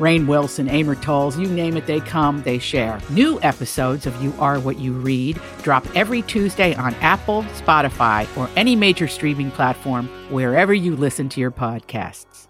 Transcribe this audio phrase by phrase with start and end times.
[0.00, 2.98] Rainn Wilson, Amor Towles, you name it, they come, they share.
[3.10, 8.48] New episodes of You Are What You Read drop every Tuesday on Apple, Spotify, or
[8.56, 12.48] any major streaming platform wherever you listen to your podcasts.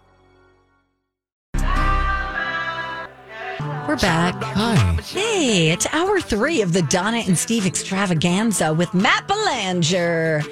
[3.88, 4.34] We're back.
[4.40, 4.76] Hi.
[5.02, 10.42] Hey, it's hour three of the Donna and Steve extravaganza with Matt Belanger.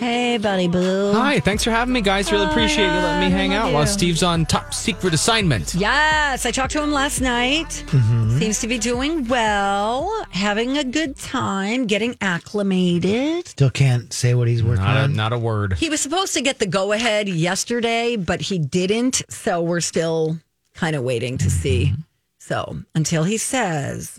[0.00, 1.12] Hey, buddy boo.
[1.12, 2.32] Hi, thanks for having me, guys.
[2.32, 3.86] Really Oh, appreciate you letting me hang love out while.
[3.86, 5.74] Steve's on top secret assignment.
[5.74, 7.84] Yes, I talked to him last night.
[7.88, 8.38] Mm-hmm.
[8.38, 13.46] Seems to be doing well, having a good time, getting acclimated.
[13.48, 15.14] Still can't say what he's working Not a, on.
[15.14, 15.74] not a word.
[15.74, 19.20] He was supposed to get the go ahead yesterday, but he didn't.
[19.28, 20.38] So we're still
[20.74, 21.86] kind of waiting to see.
[21.92, 22.00] Mm-hmm.
[22.38, 24.18] So until he says,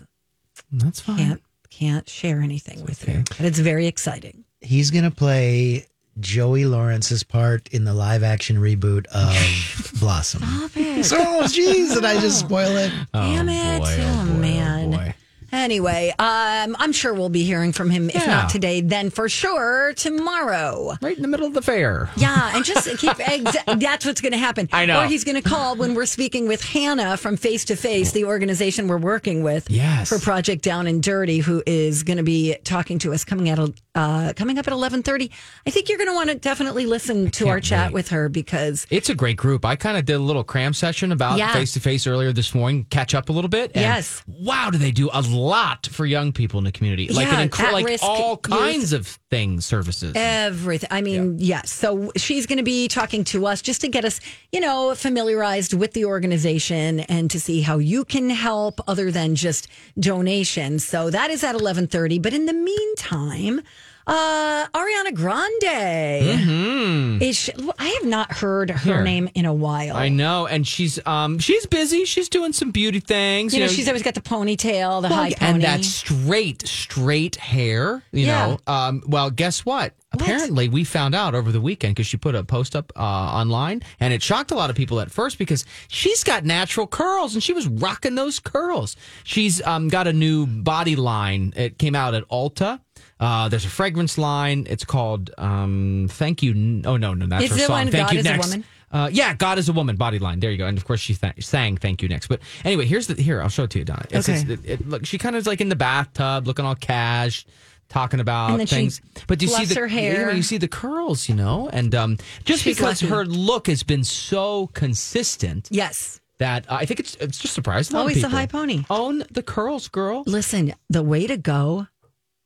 [0.70, 1.16] That's fine.
[1.18, 3.14] can't can't share anything with you.
[3.14, 3.22] okay.
[3.36, 4.41] But it's very exciting.
[4.62, 5.86] He's going to play
[6.20, 10.42] Joey Lawrence's part in the live action reboot of Blossom.
[10.42, 11.12] Stop it.
[11.12, 12.92] Oh, jeez, did I just spoil it?
[13.12, 13.78] Damn oh, it.
[13.80, 14.90] Boy, Oh, oh boy, oh, man.
[14.90, 15.14] boy.
[15.52, 18.08] Anyway, um, I'm sure we'll be hearing from him.
[18.08, 18.26] If Yeah.
[18.26, 20.96] not today, then for sure tomorrow.
[21.02, 22.08] Right in the middle of the fair.
[22.16, 23.10] Yeah, and just keep.
[23.12, 24.68] Exa- that's what's going to happen.
[24.72, 25.02] I know.
[25.02, 28.24] Or he's going to call when we're speaking with Hannah from Face to Face, the
[28.24, 29.70] organization we're working with.
[29.70, 30.08] Yes.
[30.08, 33.58] For Project Down and Dirty, who is going to be talking to us coming at
[33.94, 35.30] uh, coming up at 11:30.
[35.66, 37.94] I think you're going to want to definitely listen to our chat wait.
[37.94, 39.64] with her because It's a great group.
[39.66, 41.52] I kind of did a little cram session about Yeah.
[41.52, 43.72] face to face earlier this morning, catch up a little bit.
[43.74, 44.22] and Yes.
[44.26, 47.08] Wow, do they do a lot for young people in the community?
[47.08, 48.42] Like Yeah, an incre- like all youth.
[48.42, 50.12] kinds of things, services.
[50.16, 50.88] Everything.
[50.90, 51.70] I mean, yes.
[51.72, 54.20] So she's going to be talking to us just to get us,
[54.52, 59.34] you know, familiarized with the organization and to see how you can help other than
[59.34, 60.84] just donations.
[60.84, 63.62] So that is at 11:30, but in the meantime,
[64.06, 67.22] uh Ariana Grande.
[67.22, 68.88] Is she, I have not heard her Mm-hmm.
[68.88, 69.02] Here.
[69.04, 69.96] name in a while.
[69.96, 72.04] I know, and she's um she's busy.
[72.04, 73.54] She's doing some beauty things.
[73.54, 75.52] You know, she's always got the ponytail, the Well, high pony.
[75.52, 78.02] and that straight, straight hair.
[78.12, 78.46] You Yeah.
[78.46, 78.58] know.
[78.66, 79.94] Um, well, guess what?
[80.14, 83.80] Apparently, we found out over the weekend because she put a post up uh, online,
[83.98, 87.42] and it shocked a lot of people at first because she's got natural curls and
[87.42, 88.94] she was rocking those curls.
[89.24, 91.54] She's um, got a new body line.
[91.56, 92.80] It came out at Ulta.
[93.22, 94.66] Uh, there's a fragrance line.
[94.68, 97.88] It's called um, "Thank You." N- Oh no, no, that's her song.
[97.90, 98.46] Thank God you is a next.
[98.48, 98.64] woman?
[98.90, 100.40] Uh, yeah, God is a woman body line.
[100.40, 100.66] There you go.
[100.66, 102.26] And of course, she th- sang "Thank You" next.
[102.26, 103.40] But anyway, here's the here.
[103.40, 104.04] I'll show it to you, Donna.
[104.10, 104.40] It's, Okay.
[104.40, 107.46] it's- it, it, look, she kind of is like in the bathtub, looking all cash,
[107.88, 109.00] talking about And then she things.
[109.28, 110.30] but do you see the her hair.
[110.30, 113.14] yeah, you see the curls, you know, and um, just She's because lucky.
[113.14, 116.20] her look has been so consistent yes.
[116.38, 118.84] that uh, I think it's it's just a of Always the high pony.
[118.90, 120.22] Own the curls, girl.
[120.26, 121.86] Listen, the way to go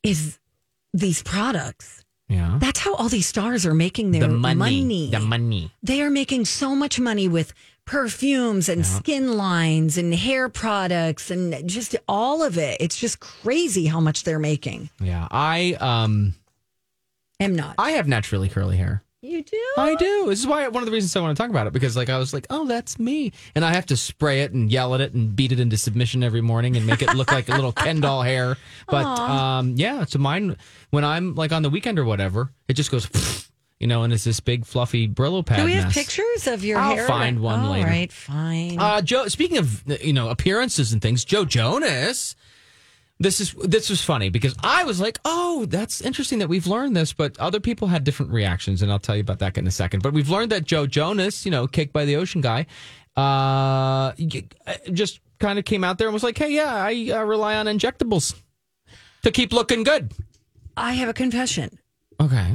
[0.03, 0.38] is
[0.93, 2.05] these products.
[2.29, 2.59] Yeah.
[2.61, 5.11] That's how all these stars are making their the money, money.
[5.11, 5.71] the money.
[5.83, 7.53] They are making so much money with
[7.85, 12.79] perfumes and skin lines and hair products and just all of it.
[12.81, 14.91] It's just crazy how much they're making.
[15.01, 16.35] Yeah, I um,
[17.39, 17.75] Am not.
[17.79, 19.03] I have naturally curly hair.
[19.26, 19.62] You do?
[19.76, 20.26] I do.
[20.28, 22.09] This is why one of the reasons I want to talk about it because like
[22.09, 25.00] I was like, oh, that's me, and I have to spray it and yell at
[25.00, 27.72] it and beat it into submission every morning and make it look like a little
[27.84, 28.56] Ken doll hair.
[28.88, 30.56] But um, yeah, so mine
[30.91, 33.09] when I'm like on the weekend or whatever, it just goes,
[33.81, 35.58] you know, and it's this big fluffy Brillo pad.
[35.58, 35.94] Do we have mess.
[35.94, 37.06] pictures of your I'll hair?
[37.06, 37.87] find one All later.
[37.87, 38.78] right, fine.
[38.78, 39.28] Uh, Joe.
[39.28, 42.37] Speaking of you know appearances and things, Joe Jonas.
[43.19, 46.95] This is this was funny because I was like, "Oh, that's interesting that we've learned
[46.95, 49.71] this," but other people had different reactions, and I'll tell you about that in a
[49.71, 50.03] second.
[50.03, 52.67] But we've learned that Joe Jonas, you know, Cake by the Ocean guy,
[53.17, 54.13] uh,
[54.93, 57.65] just kind of came out there and was like, "Hey, yeah, I uh, rely on
[57.67, 58.35] injectables
[59.23, 60.13] to keep looking good."
[60.77, 61.79] I have a confession.
[62.21, 62.53] Okay,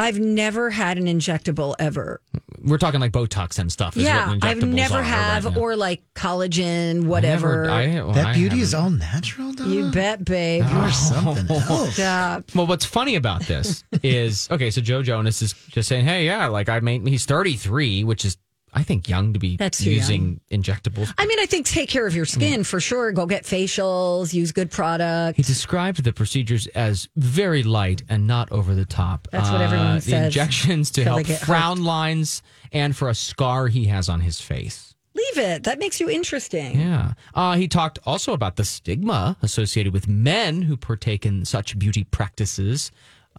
[0.00, 2.20] I've never had an injectable ever.
[2.62, 3.96] we're talking like Botox and stuff.
[3.96, 5.60] Is yeah, what I've never are right have, now.
[5.60, 7.62] or like collagen, I whatever.
[7.64, 8.84] never- I- well, That I beauty is haven't.
[8.84, 9.74] all natural, Donna?
[9.74, 10.64] you bet, babe.
[10.70, 10.90] You are oh.
[10.90, 11.94] something else.
[11.94, 12.54] Stop.
[12.54, 14.70] Well, what's funny about this is okay.
[14.70, 18.36] So Joe Jonas is just saying, "Hey, yeah, like I made he's 33, which is
[18.72, 21.12] I think, young to be That's using injectables.
[21.18, 23.12] I mean, I think take care of your skin for sure.
[23.12, 25.36] Go get facials, use good products.
[25.36, 29.28] He described the procedures as very light and not over the top.
[29.32, 32.42] That's what everyone the says injections to help frown lines
[32.72, 34.94] and for a scar he has on his face.
[35.14, 35.64] Leave it.
[35.64, 36.78] That makes you interesting.
[36.78, 37.14] Yeah.
[37.34, 42.04] Uh, he talked also about the stigma associated with men who partake in such beauty
[42.04, 42.92] practices.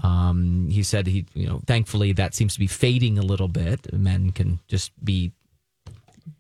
[0.04, 3.92] Um, he said he, you know, thankfully that seems to be fading a little bit.
[3.94, 5.34] Men can just be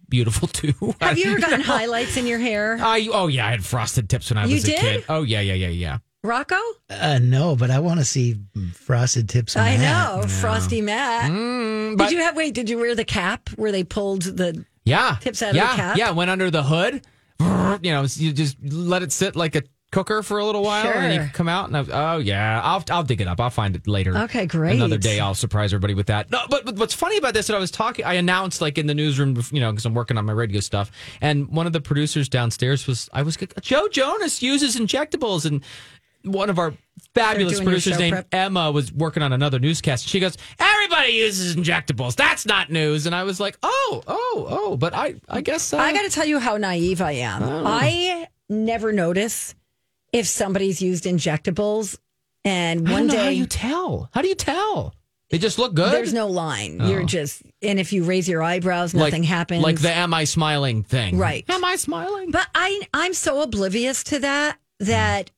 [0.07, 0.73] beautiful too.
[1.01, 4.29] Have you ever gotten highlights in your hair, I, oh yeah, I had frosted tips
[4.31, 4.79] when I You was a did?
[4.79, 5.05] kid.
[5.09, 5.97] Oh yeah, yeah, yeah, yeah.
[6.23, 6.57] Rocco?
[6.89, 8.35] Uh, no, but I want to see
[8.73, 9.55] frosted tips.
[9.55, 10.15] I Matt.
[10.21, 11.31] know, Frosty Matt.
[11.31, 12.35] Mm, but did you have?
[12.35, 14.65] Wait, did you wear the cap where they pulled the?
[14.83, 15.97] yeah, tips out of the yeah, cap?
[15.97, 17.01] Yeah, went under the hood.
[17.81, 20.93] You know, you just let it sit like a cooker for a little while, and
[21.03, 21.23] then Sure.
[21.25, 21.67] you come out.
[21.67, 23.39] And I, oh yeah, I'll I'll dig it up.
[23.39, 24.15] I'll find it later.
[24.17, 24.75] Okay, great.
[24.75, 26.29] Another day, I'll surprise everybody with that.
[26.31, 28.87] No, but, but what's funny about this that I was talking, I announced like in
[28.87, 30.91] the newsroom, you know, because I'm working on my radio stuff,
[31.21, 35.63] and one of the producers downstairs was, I was, Joe Jonas uses injectables, and
[36.23, 36.73] one of our
[37.15, 38.27] fabulous producers named prep?
[38.33, 40.05] Emma was working on another newscast.
[40.07, 42.15] She goes, "Everybody uses injectables.
[42.15, 45.77] That's not news." And I was like, "Oh, oh, oh." But I, I guess uh,
[45.77, 47.41] I got to tell you how naive I am.
[47.65, 49.55] I never notice
[50.13, 51.97] if somebody's used injectables,
[52.45, 54.09] and one day how you tell.
[54.13, 54.95] How do you tell?
[55.29, 55.93] They just look good.
[55.93, 56.79] there's no line.
[56.79, 57.05] You're oh.
[57.05, 59.63] just, and if you raise your eyebrows, nothing happens.
[59.63, 61.17] Like the "Am I smiling?" thing.
[61.17, 61.45] Right.
[61.49, 62.31] Am I smiling?
[62.31, 65.29] But I I'm so oblivious to that that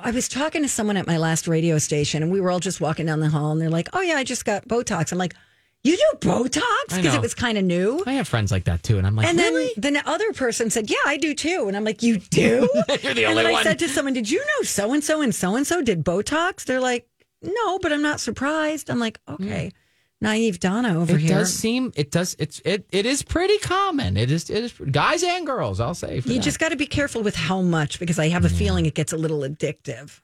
[0.00, 2.80] I was talking to someone at my last radio station and we were all just
[2.80, 5.34] walking down the hall and they're like, "Oh yeah, I just got Botox." I'm like,
[5.84, 8.02] "You do Botox?" Because it was kind of new.
[8.06, 9.72] I have friends like that too, and I'm like, And then really?
[9.76, 12.68] then the other person said, "Yeah, I do too." And I'm like, "You do?"
[13.02, 15.20] You're the and only then I said to someone, "Did you know so and so
[15.22, 17.08] and so and so did Botox?" They're like,
[17.42, 19.34] "No, but I'm not surprised." I'm like, mm.
[19.34, 19.72] "Okay."
[20.20, 21.30] Naive Donna over it here.
[21.30, 24.16] It does seem it does it's it it is pretty common.
[24.16, 25.78] It is it is guys and girls.
[25.78, 26.40] I'll say you that.
[26.40, 29.12] just got to be careful with how much because I have a feeling it gets
[29.12, 30.20] a little addictive.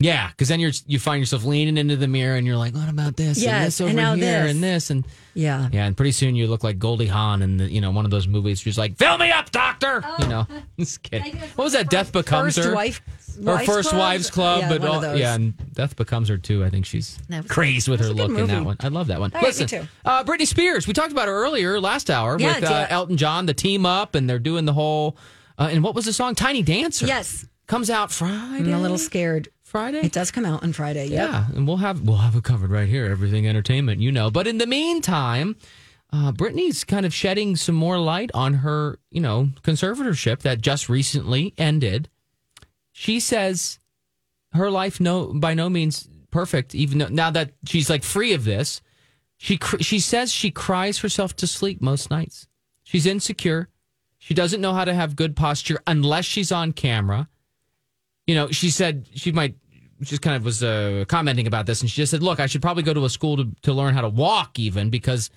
[0.00, 2.88] Yeah, because then you're you find yourself leaning into the mirror and you're like, what
[2.88, 3.36] about this?
[3.36, 4.50] and Yes, this over and now here this.
[4.54, 5.68] and this and Yeah.
[5.72, 8.10] yeah, and pretty soon you look like Goldie Hawn in the you know one of
[8.10, 8.60] those movies.
[8.60, 10.02] She's like fill me up, doctor.
[10.18, 10.46] You know,
[10.78, 11.36] just kidding.
[11.54, 11.90] What was that?
[11.90, 12.74] Death becomes First her.
[12.74, 13.02] wife,
[13.46, 13.98] Or first Club?
[14.00, 16.64] wives club, Yeah, but all, yeah, and Death becomes her too.
[16.64, 17.18] I think she's
[17.48, 18.76] crazed with her was a good look in that one.
[18.80, 19.30] I love that one.
[19.34, 19.88] All right, me Listen, too.
[20.04, 20.86] Uh, Britney Spears.
[20.86, 22.86] We talked about her earlier last hour Yeah, with uh.
[22.90, 25.16] Elton John, the team up, and they're doing the whole.
[25.58, 26.34] Uh, and what was the song?
[26.34, 27.06] Tiny Dancer.
[27.06, 27.46] Yes.
[27.66, 28.72] comes out Friday.
[28.72, 29.48] I'm a little scared.
[29.70, 30.00] Friday.
[30.00, 31.06] It does come out on Friday.
[31.06, 31.30] Yep.
[31.30, 33.06] Yeah, and we'll have we'll have it covered right here.
[33.06, 34.28] Everything entertainment, you know.
[34.28, 35.54] But in the meantime,
[36.12, 40.88] uh, Britney's kind of shedding some more light on her, you know, conservatorship that just
[40.88, 42.08] recently ended.
[42.90, 43.78] She says
[44.54, 46.74] her life no by no means perfect.
[46.74, 48.82] Even though, now that she's like free of this,
[49.36, 52.48] she cr- she says she cries herself to sleep most nights.
[52.82, 53.68] She's insecure.
[54.18, 57.28] She doesn't know how to have good posture unless she's on camera
[58.30, 59.56] you know, she said she might
[60.02, 62.62] just kind of was uh, commenting about this, and she just said, "Look, I should
[62.62, 65.30] probably go to a school to to learn how to walk, even because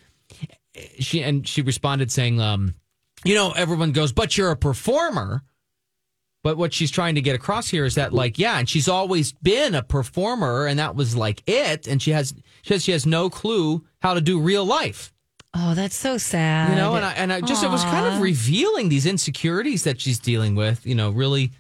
[0.99, 2.75] she." And she responded saying, um,
[3.23, 5.43] "You know, everyone goes, but you're a performer."
[6.43, 9.31] But what she's trying to get across here is that, like, yeah, and she's always
[9.31, 11.87] been a performer, and that was like it.
[11.87, 12.33] And she has,
[12.63, 15.13] she says, she has no clue how to do real life.
[15.53, 16.71] Oh, that's so sad.
[16.71, 20.01] You know, and I and I just it was kind of revealing these insecurities that
[20.01, 20.85] she's dealing with.
[20.85, 21.51] You know, really,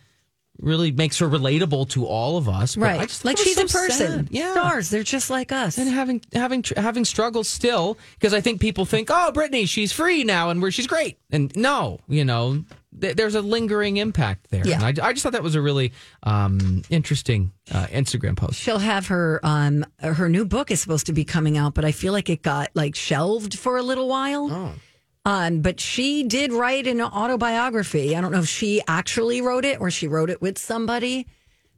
[0.59, 2.77] really makes her relatable to all of us.
[2.77, 3.19] Right.
[3.23, 3.89] Like she's a person.
[3.91, 4.27] sad.
[4.31, 4.51] Yeah.
[4.53, 5.77] Stars, they're just like us.
[5.77, 10.23] And having having having struggles still because I think people think, oh, Britney, she's free
[10.23, 12.63] now and where she's great, and no, you know,
[12.99, 14.65] th- there's a lingering impact there.
[14.65, 14.85] Yeah.
[14.85, 15.91] And I, I just thought that was a really
[16.23, 18.59] um, interesting uh, Instagram post.
[18.59, 21.91] She'll have her um her new book is supposed to be coming out, but I
[21.91, 24.49] feel like it got like shelved for a little while.
[24.51, 24.71] Oh.
[25.25, 28.15] Um, but she did write an autobiography.
[28.15, 31.27] I don't know if she actually wrote it or she wrote it with somebody,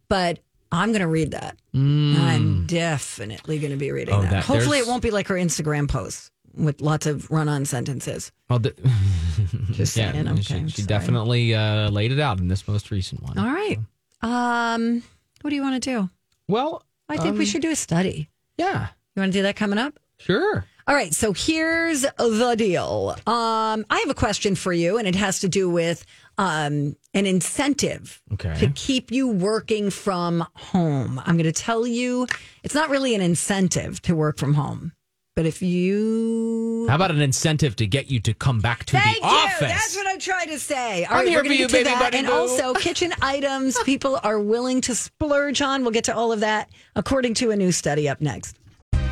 [0.08, 0.40] but
[0.72, 1.56] I'm going to read that.
[1.74, 4.18] I'm definitely going to be reading Mm.
[4.18, 4.32] Oh, that.
[4.32, 8.32] that- Hopefully, it won't be like her Instagram posts with lots of run-on sentences.
[8.50, 8.72] Well, the,
[9.72, 10.28] Just yeah, saying.
[10.28, 13.38] Okay, she, she definitely uh, laid it out in this most recent one.
[13.38, 13.78] All right.
[14.22, 15.04] Um,
[15.42, 16.10] what do you want to do?
[16.48, 18.30] Well, I think we um, should do a study.
[18.58, 20.00] Yeah, You want to do that coming up?
[20.18, 20.66] sure.
[20.88, 23.16] All right, so here's the deal.
[23.26, 26.06] Um, I have a question for you, and it has to do with
[26.38, 28.54] um, an incentive Okay.
[28.60, 31.20] to keep you working from home.
[31.26, 32.28] I'm going to tell you,
[32.64, 34.92] it's not really an incentive to work from home,
[35.36, 39.22] but if you How about an incentive to get you to come back to Thank
[39.22, 39.34] the you.
[39.34, 39.60] office?
[39.62, 41.06] That's what I'm trying to say.
[41.06, 42.00] All I'm right, here we're for going to you, get to baby that.
[42.00, 42.34] buddy and boo.
[42.34, 45.82] also kitchen items people are willing to splurge on.
[45.82, 48.60] We'll get to all of that according to a new study up next.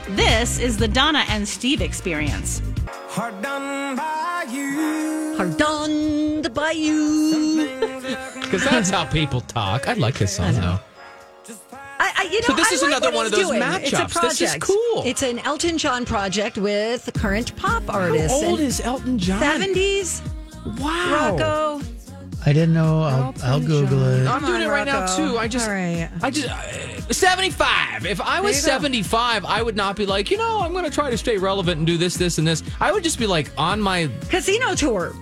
[0.10, 2.62] This is the Donna and Steve experience.
[3.08, 5.36] Hard done by you.
[5.38, 7.68] Hard done by you.
[8.42, 9.88] Because that's how people talk.
[9.88, 10.80] I like this song though.
[12.00, 13.62] I, I, you know, So this I is like another one of those doing.
[13.62, 14.22] It's a matchups.
[14.22, 14.64] This is project.
[14.66, 15.04] cool.
[15.06, 18.42] It's an Elton John project with current pop artists.
[18.42, 19.40] How old is Elton John?
[19.40, 20.22] Seventies?
[20.80, 21.38] Wow.
[21.38, 21.82] Rocco.
[22.46, 23.02] I didn't know.
[23.04, 24.22] I'll, I'll Google it.
[24.28, 25.16] I'm Come doing on, it right now Rocco.
[25.32, 25.38] too.
[25.38, 26.10] I just, All right.
[26.22, 28.06] I just, uh, 75.
[28.06, 28.84] If I was There you go.
[28.84, 31.78] 75, I would not be like, you know, I'm going to try to stay relevant
[31.78, 32.62] and do this, this, and this.
[32.82, 34.10] I would just be like on my.
[34.30, 35.14] Casino tour.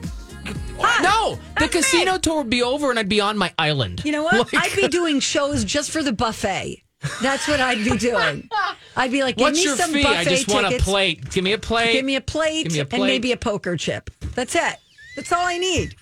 [0.80, 1.82] Hi, no, the that's me.
[1.82, 4.02] casino tour would be over and I'd be on my island.
[4.04, 4.52] You know what?
[4.52, 6.82] Like- I'd be doing shows just for the buffet.
[7.22, 8.50] That's what I'd be doing.
[8.96, 10.02] I'd be like, give What's me your some fee?
[10.04, 10.86] buffet I just want a tickets.
[10.86, 11.30] plate.
[11.32, 11.94] Give me a plate.
[11.94, 13.08] Give me a plate, Give me a and plate.
[13.08, 14.10] maybe a poker chip.
[14.36, 14.76] That's it.
[15.16, 15.96] That's all I need.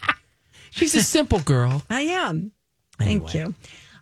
[0.71, 1.83] She's a simple girl.
[1.89, 2.51] I am.
[2.97, 3.53] Thank you.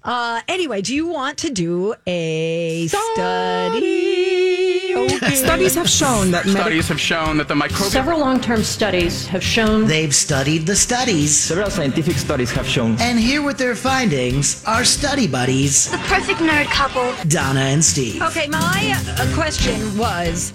[0.04, 4.94] Uh, anyway, do you want to do a study?
[4.94, 5.36] Okay.
[5.36, 9.28] Studies have shown that medic- Studies have shown that the microbial Several long term studies
[9.28, 11.36] have shown They've studied the studies.
[11.36, 16.40] Several scientific studies have shown And here with their findings are study buddies, The perfect
[16.40, 17.14] nerd couple.
[17.30, 18.22] Donna and Steve.
[18.22, 20.54] Okay, my uh, question was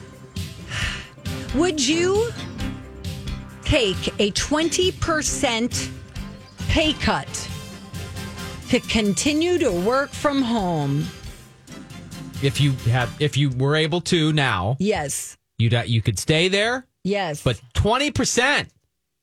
[1.54, 2.30] Would you
[3.64, 5.90] take a 20%
[6.72, 7.28] pay cut
[8.70, 11.06] to continue to work from home?
[12.42, 15.36] If you have, if you were able to now, Yes.
[15.58, 17.42] you'd uh, you could stay there, Yes.
[17.42, 18.70] but 20 percent.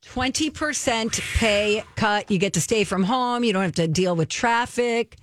[0.06, 2.32] 20% pay cut.
[2.32, 3.44] You get to stay from home.
[3.44, 5.18] You don't have to deal with traffic.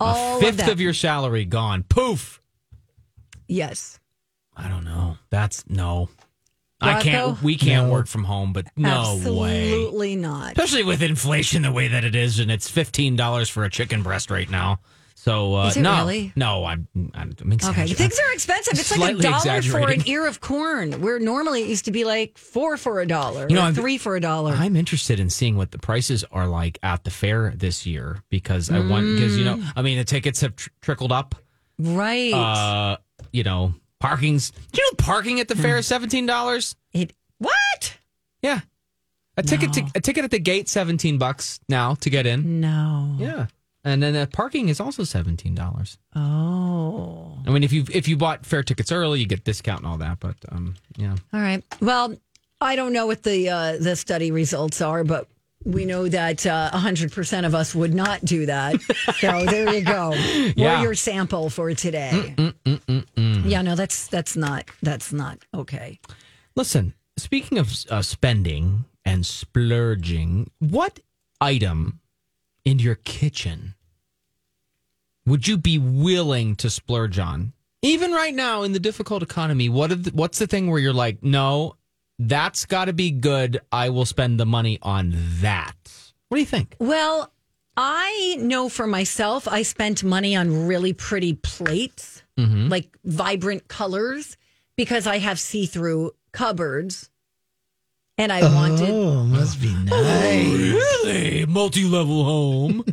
[0.00, 0.70] All A of fifth that.
[0.70, 1.82] of your salary gone.
[1.82, 2.40] Poof.
[3.48, 3.98] yes.
[4.56, 5.18] I don't know.
[5.30, 6.08] That's no.
[6.80, 7.42] I can't.
[7.42, 7.92] We can't No.
[7.92, 9.64] work from home, but no way.
[9.72, 10.52] Absolutely not.
[10.52, 14.02] Especially with inflation the way that it is, and it's fifteen dollars for a chicken
[14.02, 14.78] breast right now.
[15.16, 16.32] So uh, Is it no, really?
[16.36, 16.86] no, I'm.
[17.12, 18.74] I'm Okay, things are expensive.
[18.78, 21.00] It's like a dollar for an ear of corn.
[21.02, 23.74] Where normally it used to be like four for a dollar, You know, or I'm-
[23.74, 24.52] three for a dollar.
[24.52, 28.70] I'm interested in seeing what the prices are like at the fair this year because
[28.70, 31.34] I want because you know I mean the tickets have tr- trickled up.
[31.80, 32.32] right.
[32.32, 32.96] Uh,
[33.32, 34.50] you know parking's.
[34.50, 36.76] Do you know parking at the fair is seventeen dollars?
[36.92, 37.98] it what?
[38.42, 38.60] Yeah,
[39.36, 42.60] a ticket to, a ticket at the gate seventeen bucks now to get in.
[42.60, 43.16] No.
[43.18, 43.46] Yeah,
[43.84, 45.98] and then the parking is also seventeen dollars.
[46.14, 47.38] Oh.
[47.46, 49.98] I mean, if you if you bought fair tickets early, you get discount and all
[49.98, 50.20] that.
[50.20, 51.62] But um, yeah, All right.
[51.80, 52.16] Well,
[52.60, 55.28] I don't know what the uh, the study results are, but
[55.68, 58.80] we know that uh, 100% of us would not do that.
[59.18, 60.14] so there you go.
[60.56, 60.80] Yeah.
[60.80, 62.34] Or your sample for today.
[62.36, 66.00] Mm, mm, mm, yeah, no, that's that's not that's not okay.
[66.56, 66.94] listen.
[67.16, 71.00] Speaking of uh, spending and splurging, what
[71.40, 72.00] item
[72.64, 73.74] in your kitchen
[75.26, 77.52] would you be willing to splurge on?
[77.82, 81.22] Even right now in the difficult economy, what the, what's the thing where you're like,
[81.22, 81.76] no,
[82.18, 83.60] that's got to be good.
[83.70, 85.74] I will spend the money on that.
[86.28, 86.76] What do you think?
[86.78, 87.32] Well,
[87.76, 94.36] I know for myself, I spent money on really pretty plates, like vibrant colors,
[94.76, 97.10] because I have see through cupboards.
[98.16, 100.48] And I wanted, Oh, must be nice.
[101.04, 102.84] Really, multi-level home.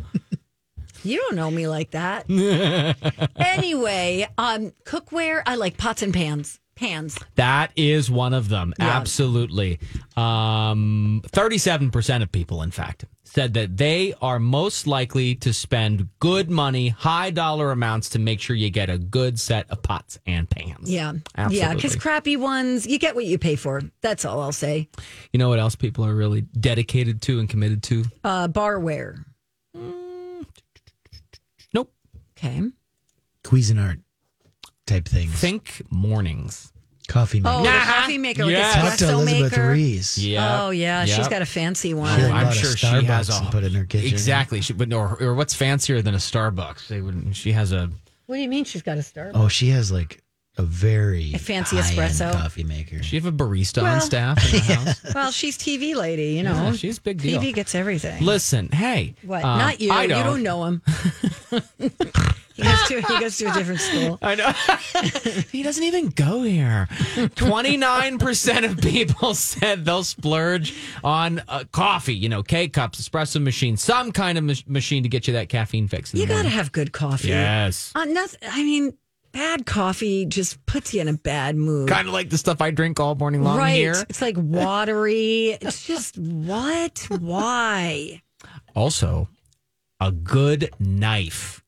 [1.02, 2.26] you don't know me like that.
[3.36, 6.60] anyway, um, cookware, I like pots and pans.
[6.76, 7.18] Pans.
[7.36, 8.74] That is one of them.
[8.78, 8.96] Yeah.
[8.98, 9.80] Absolutely.
[10.16, 16.50] Um, 37% of people, in fact, said that they are most likely to spend good
[16.50, 20.48] money, high dollar amounts to make sure you get a good set of pots and
[20.50, 20.90] pans.
[20.90, 21.14] Yeah.
[21.36, 21.58] Absolutely.
[21.58, 21.74] Yeah.
[21.74, 23.80] Because crappy ones, you get what you pay for.
[24.02, 24.88] That's all I'll say.
[25.32, 28.04] You know what else people are really dedicated to and committed to?
[28.22, 29.24] Uh, barware.
[31.72, 31.90] Nope.
[32.36, 32.62] Okay.
[33.44, 34.00] Cuisinart
[34.86, 35.32] type things.
[35.32, 36.72] Think mornings.
[37.08, 37.54] Coffee maker.
[37.54, 37.84] Oh, the Nah.
[37.84, 38.74] coffee maker with Yes.
[38.74, 39.70] the Talk to espresso Elizabeth maker.
[39.70, 40.18] Reese.
[40.18, 40.62] Yeah.
[40.62, 42.12] Oh yeah, she's got a fancy one.
[42.18, 44.08] Should've I'm bought a sure she has Starbucks a and put it in her kitchen.
[44.08, 44.60] Exactly.
[44.60, 46.88] She, but or, or what's fancier than a Starbucks?
[46.88, 47.36] They wouldn't.
[47.36, 47.90] She has a.
[48.26, 49.32] What do you mean she's got a Starbucks?
[49.34, 50.20] Oh, she has like
[50.58, 52.32] a very A fancy high-end espresso?
[52.32, 53.00] coffee maker.
[53.04, 55.14] She have a barista on Well, staff in the house.
[55.14, 56.54] Well, she's TV lady, you know.
[56.54, 57.40] Yeah, she's a big deal.
[57.40, 58.20] TV gets everything.
[58.24, 59.14] Listen, hey.
[59.22, 59.44] what?
[59.44, 59.92] um, Not you.
[59.92, 60.82] I You don't know him.
[62.56, 64.18] he, goes to, he goes to a different school.
[64.22, 64.50] I know.
[65.52, 66.88] he doesn't even go here.
[66.90, 73.76] 29% of people said they'll splurge on uh, coffee, you know, K cups, espresso machine,
[73.76, 76.14] some kind of mach- machine to get you that caffeine fix.
[76.14, 77.28] You got to have good coffee.
[77.28, 77.92] Yes.
[77.94, 78.96] Uh, nothing, I mean,
[79.32, 81.90] bad coffee just puts you in a bad mood.
[81.90, 83.76] Kind of like the stuff I drink all morning long right.
[83.76, 84.06] here.
[84.08, 85.58] It's like watery.
[85.60, 87.06] it's just what?
[87.10, 88.22] Why?
[88.74, 89.28] Also,
[90.00, 91.62] a good knife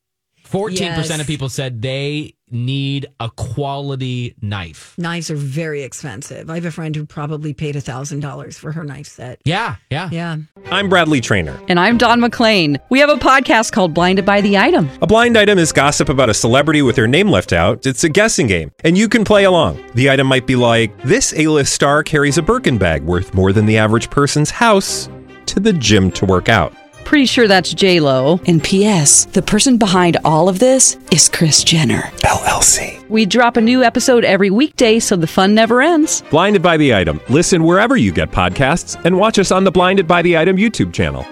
[0.50, 1.20] 14% Yes.
[1.20, 4.94] of people said they need a quality knife.
[4.96, 6.48] Knives are very expensive.
[6.48, 9.40] I have a friend who probably paid a thousand dollars for her knife set.
[9.44, 10.08] Yeah, yeah.
[10.10, 10.36] Yeah.
[10.70, 11.60] I'm Bradley Trainer.
[11.68, 12.78] And I'm Don McClain.
[12.88, 14.88] We have a podcast called Blinded by the Item.
[15.02, 17.84] A blind item is gossip about a celebrity with their name left out.
[17.84, 19.84] It's a guessing game, and you can play along.
[19.94, 23.66] The item might be like this: A-list star carries a Birkin bag worth more than
[23.66, 25.10] the average person's house
[25.46, 26.72] to the gym to work out.
[27.08, 28.38] Pretty sure that's J Lo.
[28.46, 29.24] And P.S.
[29.24, 33.08] The person behind all of this is Kris Jenner LLC.
[33.08, 36.22] We drop a new episode every weekday, so the fun never ends.
[36.28, 37.18] Blinded by the item.
[37.30, 40.92] Listen wherever you get podcasts, and watch us on the Blinded by the Item YouTube
[40.92, 41.26] channel.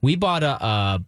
[0.00, 0.98] We bought a uh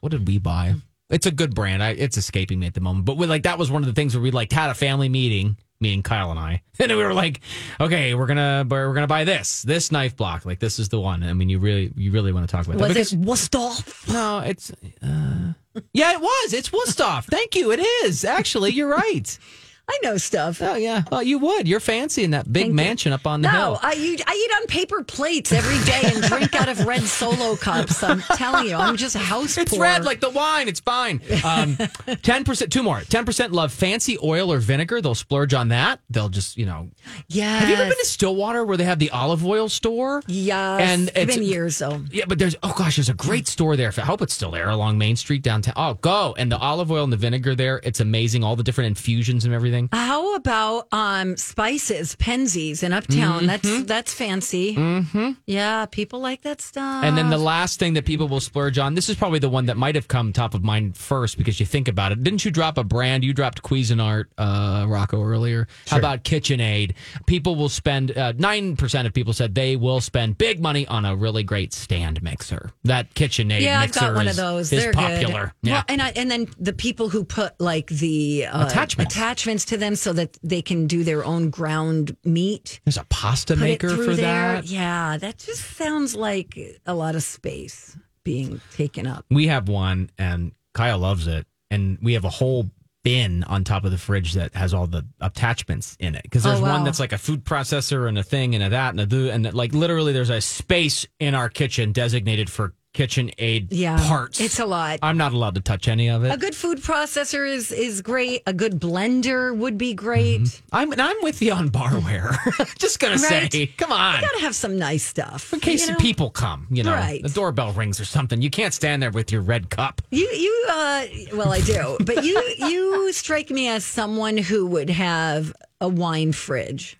[0.00, 0.74] what did we buy?
[1.10, 1.80] It's a good brand.
[1.80, 3.04] I, it's escaping me at the moment.
[3.04, 5.08] But we like that was one of the things where we like had a family
[5.08, 6.62] meeting, meaning Kyle and I.
[6.82, 7.40] And we were like,
[7.80, 10.44] okay, we're gonna we're gonna buy this, this knife block.
[10.44, 11.22] Like this is the one.
[11.22, 12.96] I mean you really you really want to talk about that.
[12.96, 14.12] Was it Wusthof?
[14.12, 15.52] No, it's uh,
[15.92, 16.52] yeah, it was.
[16.52, 17.24] It's Wusthof.
[17.26, 17.70] Thank you.
[17.70, 18.70] It is actually.
[18.72, 19.38] You're right.
[19.88, 20.62] I know stuff.
[20.62, 21.02] Oh yeah.
[21.10, 21.68] Well, you would.
[21.68, 22.74] You're fancy in that big Thank you.
[22.74, 23.78] mansion up on the No, hill.
[23.82, 27.56] I eat, I eat on paper plates every day and drink out of red solo
[27.56, 28.02] cups.
[28.02, 29.62] I'm telling you, I'm just house poor.
[29.62, 29.82] It's poor.
[29.82, 30.68] red like the wine.
[30.68, 31.20] It's fine.
[31.44, 31.76] Um,
[32.22, 32.72] Ten percent.
[32.72, 33.00] Two more.
[33.02, 35.00] Ten percent love fancy oil or vinegar.
[35.02, 36.00] They'll splurge on that.
[36.08, 36.88] They'll just you know.
[37.28, 37.58] yeah.
[37.58, 40.22] Have you ever been to Stillwater where they have the olive oil store?
[40.26, 40.78] Yeah.
[40.78, 42.02] And it's it's- been years though.
[42.10, 43.92] Yeah, but there's oh gosh, there's a great store there.
[43.96, 45.74] I hope it's still there along Main Street downtown.
[45.76, 47.80] Oh, go and the olive oil and the vinegar there.
[47.84, 48.42] It's amazing.
[48.44, 49.71] All the different infusions and everything.
[49.92, 53.46] How about um spices, Penzeys in Uptown?
[53.46, 54.74] That's that's fancy.
[54.76, 55.30] Mm-hmm.
[55.46, 57.04] Yeah, people like that stuff.
[57.04, 59.66] And then the last thing that people will splurge on, this is probably the one
[59.66, 62.22] that might have come top of mind first because you think about it.
[62.22, 63.24] Didn't you drop a brand?
[63.24, 65.66] You dropped Cuisinart, uh, Rocco, earlier.
[65.88, 66.94] How about KitchenAid?
[67.26, 71.14] People will spend, uh, 9% of people said they will spend big money on a
[71.16, 72.70] really great stand mixer.
[72.84, 74.72] That KitchenAid yeah, I've mixer got one is, of those.
[74.72, 75.54] is They're popular.
[75.62, 75.68] Good.
[75.70, 75.72] Yeah.
[75.74, 79.14] Well, and I, and then the people who put like the uh, Attachments.
[79.14, 82.80] attachments to them so that they can do their own ground meat.
[82.84, 84.16] There's a pasta Put maker for there.
[84.16, 84.66] that.
[84.66, 89.24] Yeah, that just sounds like a lot of space being taken up.
[89.30, 91.46] We have one, and Kyle loves it.
[91.70, 92.70] And we have a whole
[93.02, 96.22] bin on top of the fridge that has all the attachments in it.
[96.22, 96.72] Because oh, there's Oh, wow.
[96.74, 99.28] one that's like a food processor and a thing and a that and a do
[99.30, 104.38] and that, like literally there's a space in our kitchen designated for KitchenAid Yeah, parts.
[104.40, 104.98] it's a lot.
[105.02, 106.32] I'm not allowed to touch any of it.
[106.32, 108.42] A good food processor is is great.
[108.46, 110.60] A good blender would be great.
[110.72, 112.36] I'm and I'm with you on barware.
[112.78, 113.70] Just gonna say, Right.
[113.78, 114.20] come on.
[114.20, 115.98] Gotta have some nice stuff in case you know?
[115.98, 117.22] people come, you know, Right.
[117.22, 118.42] the doorbell rings or something.
[118.42, 120.02] You can't stand there with your red cup.
[120.10, 124.90] You you uh well I do, but you you strike me as someone who would
[124.90, 126.98] have a wine fridge.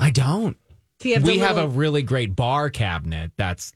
[0.00, 0.56] I don't.
[1.00, 3.74] Do have we have a really great bar cabinet that's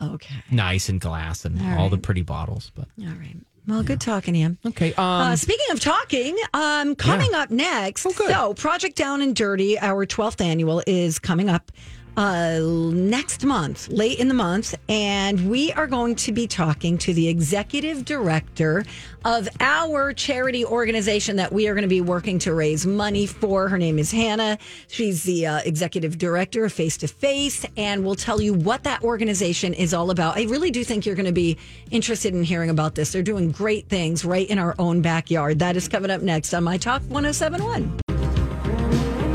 [0.00, 0.34] Okay.
[0.50, 2.70] nice and glass and All all, the pretty bottles.
[2.74, 3.36] But All right.
[3.66, 4.56] Well, good talking to you.
[4.66, 8.06] okay, um, Uh, speaking of talking, um, coming up next.
[8.06, 8.12] Oh.
[8.12, 11.70] So, Project Down and Dirty, our 12th annual, is coming up
[12.18, 12.58] uh,
[12.92, 14.74] next month, late in the month.
[14.88, 18.84] And we are going to be talking to the executive director
[19.24, 23.68] of our charity organization that we are going to be working to raise money for.
[23.68, 24.58] Her name is Hannah.
[24.88, 29.02] She's the uh, executive director of Face to Face, and we'll tell you what that
[29.04, 30.36] organization is all about.
[30.36, 31.56] I really do think you're going to be
[31.92, 33.12] interested in hearing about this.
[33.12, 35.60] They're doing great things right in our own backyard.
[35.60, 38.00] That is coming up next on My Talk 1071.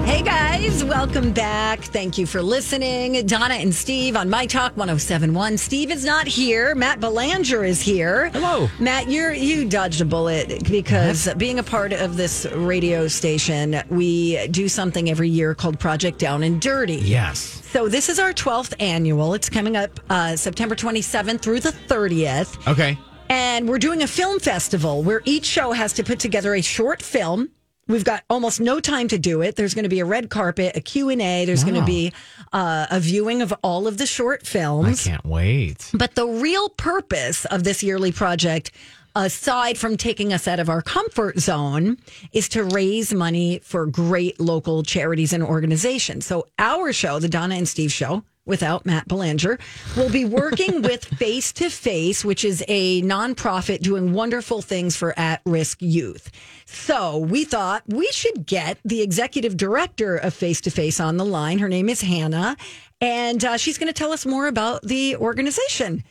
[0.05, 1.81] Hey guys, welcome back.
[1.81, 3.25] Thank you for listening.
[3.25, 5.57] Donna and Steve on My Talk 1071.
[5.57, 6.73] Steve is not here.
[6.73, 8.29] Matt Belanger is here.
[8.29, 8.69] Hello.
[8.79, 14.47] Matt, you're you dodged a bullet because being a part of this radio station, we
[14.47, 16.95] do something every year called Project Down and Dirty.
[16.95, 17.59] yes.
[17.73, 19.33] So this is our 12th annual.
[19.33, 22.71] It's coming up uh, September 27th through the 30th.
[22.71, 22.97] Okay.
[23.29, 27.01] And we're doing a film festival where each show has to put together a short
[27.01, 27.49] film.
[27.87, 29.55] We've got almost no time to do it.
[29.57, 31.45] There's going to be a red carpet, a Q&A.
[31.45, 32.13] There's going to be
[32.53, 35.05] uh, a viewing of all of the short films.
[35.05, 35.91] I can't wait.
[35.93, 38.71] But the real purpose of this yearly project,
[39.15, 41.97] aside from taking us out of our comfort zone,
[42.31, 46.25] is to raise money for great local charities and organizations.
[46.25, 49.57] So our show, the Donna and Steve show, without Matt Belanger,
[49.95, 55.17] will be working with Face to Face, which is a nonprofit doing wonderful things for
[55.17, 56.29] at-risk youth.
[56.65, 61.25] So we thought we should get the executive director of Face to Face on the
[61.25, 61.59] line.
[61.59, 62.57] Her name is Hannah,
[63.01, 66.03] and uh, she's going to tell us more about the organization.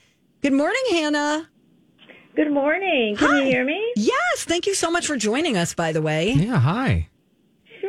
[0.43, 1.49] Good morning, Hannah.
[2.35, 3.15] Good morning.
[3.17, 3.39] Can Hi.
[3.41, 3.93] you hear me?
[3.95, 6.33] Yes, thank you so much for joining us, by the way.
[6.33, 6.59] Yeah.
[6.59, 7.09] Hi.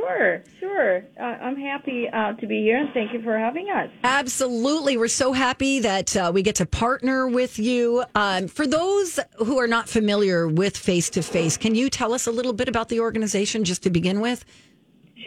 [0.07, 0.97] Sure, sure.
[1.19, 3.89] Uh, I'm happy uh, to be here, and thank you for having us.
[4.03, 4.97] Absolutely.
[4.97, 8.03] We're so happy that uh, we get to partner with you.
[8.15, 12.27] Um, for those who are not familiar with Face to Face, can you tell us
[12.27, 14.45] a little bit about the organization just to begin with?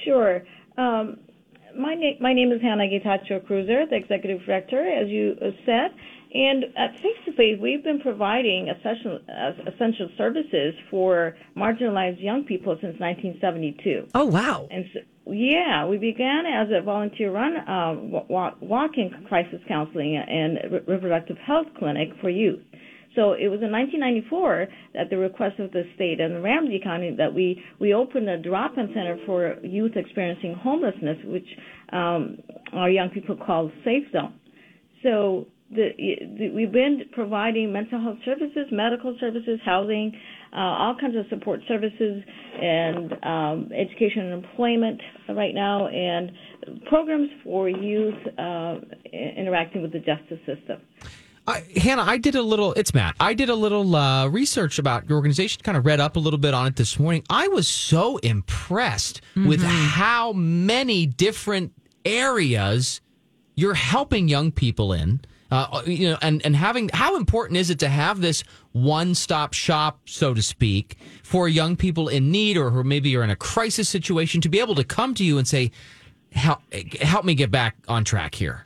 [0.04, 0.42] Sure.
[0.78, 1.18] Um,
[1.78, 5.90] my, na- my name is Hannah Getachew Cruiser, the executive director, as you uh, said.
[6.36, 13.00] And at Face we've been providing essential, uh, essential services for marginalized young people since
[13.00, 14.08] 1972.
[14.14, 14.68] Oh, wow.
[14.70, 15.00] And so,
[15.32, 17.94] yeah, we began as a volunteer run uh,
[18.28, 22.60] walk in crisis counseling and re- reproductive health clinic for youth.
[23.14, 27.32] So it was in 1994 at the request of the state and Ramsey County that
[27.32, 31.48] we, we opened a drop-in center for youth experiencing homelessness, which
[31.94, 32.36] um,
[32.74, 34.34] our young people call Safe Zone.
[35.02, 35.88] So the,
[36.38, 40.12] the, we've been providing mental health services, medical services, housing,
[40.52, 42.22] uh, all kinds of support services,
[42.62, 45.00] and um, education and employment
[45.30, 46.30] right now, and
[46.88, 48.76] programs for youth uh,
[49.12, 50.80] interacting with the justice system.
[51.48, 52.72] Uh, Hannah, I did a little.
[52.74, 53.14] It's Matt.
[53.20, 55.62] I did a little uh, research about your organization.
[55.62, 57.22] Kind of read up a little bit on it this morning.
[57.30, 59.48] I was so impressed mm-hmm.
[59.48, 61.72] with how many different
[62.04, 63.00] areas
[63.54, 65.20] you're helping young people in.
[65.50, 69.52] Uh, you know, and, and having how important is it to have this one stop
[69.52, 73.36] shop, so to speak, for young people in need or who maybe you're in a
[73.36, 75.70] crisis situation to be able to come to you and say,
[76.32, 76.60] help,
[77.00, 78.65] help me get back on track here?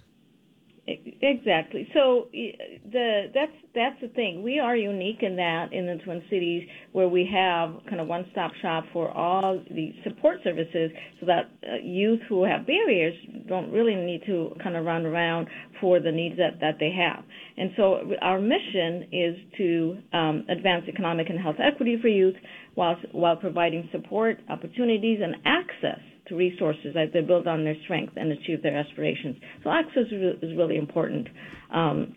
[1.22, 1.86] Exactly.
[1.92, 4.42] So the that's that's the thing.
[4.42, 8.52] We are unique in that in the Twin Cities where we have kind of one-stop
[8.62, 13.12] shop for all the support services, so that uh, youth who have barriers
[13.48, 15.46] don't really need to kind of run around
[15.78, 17.22] for the needs that that they have.
[17.58, 22.36] And so our mission is to um, advance economic and health equity for youth
[22.76, 28.14] while while providing support, opportunities, and access to resources as they build on their strength
[28.16, 29.36] and achieve their aspirations.
[29.62, 31.28] So access is really important.
[31.72, 32.16] Um,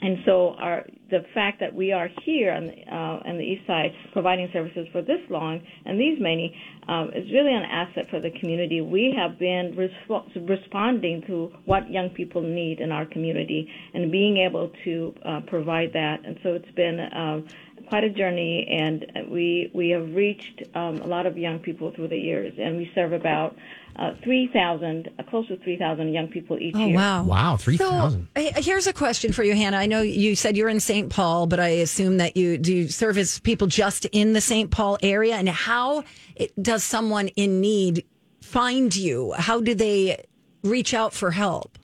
[0.00, 3.66] and so our, the fact that we are here on the, uh, on the east
[3.66, 6.54] side providing services for this long and these many
[6.88, 8.82] um, is really an asset for the community.
[8.82, 14.36] We have been resp- responding to what young people need in our community and being
[14.38, 16.18] able to uh, provide that.
[16.26, 17.46] And so it's been um,
[17.88, 22.08] quite a journey, and we we have reached um, a lot of young people through
[22.08, 23.56] the years, and we serve about
[23.96, 26.96] uh, 3,000, uh, close to 3,000 young people each oh, year.
[26.96, 27.22] wow.
[27.22, 28.28] Wow, 3,000.
[28.36, 29.76] So, here's a question for you, Hannah.
[29.76, 31.10] I know you said you're in St.
[31.10, 34.70] Paul, but I assume that you do service people just in the St.
[34.70, 35.36] Paul area.
[35.36, 36.02] And how
[36.34, 38.04] it, does someone in need
[38.42, 39.32] find you?
[39.38, 40.24] How do they
[40.64, 41.78] reach out for help?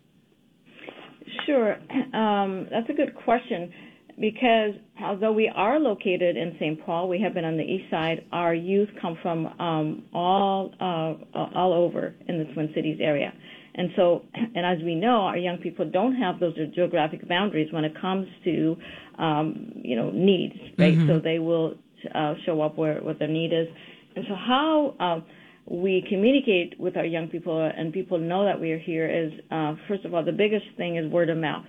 [1.47, 1.77] Sure.
[2.11, 3.73] Um, that's a good question
[4.21, 6.85] because although we are located in St.
[6.85, 8.25] Paul, we have been on the east side.
[8.33, 13.33] Our youth come from um, all uh, all over in the Twin Cities area,
[13.75, 17.85] and so and as we know, our young people don't have those geographic boundaries when
[17.85, 18.77] it comes to
[19.19, 20.95] um, you know needs, right?
[20.95, 21.09] Mm-hmm.
[21.09, 21.75] So they will
[22.15, 23.69] uh, show up where what their need is,
[24.17, 24.95] and so how.
[25.01, 25.25] Um,
[25.67, 29.75] we communicate with our young people and people know that we are here is uh,
[29.87, 31.67] first of all the biggest thing is word of mouth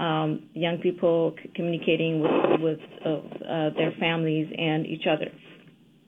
[0.00, 5.30] um, young people c- communicating with, with uh, uh, their families and each other.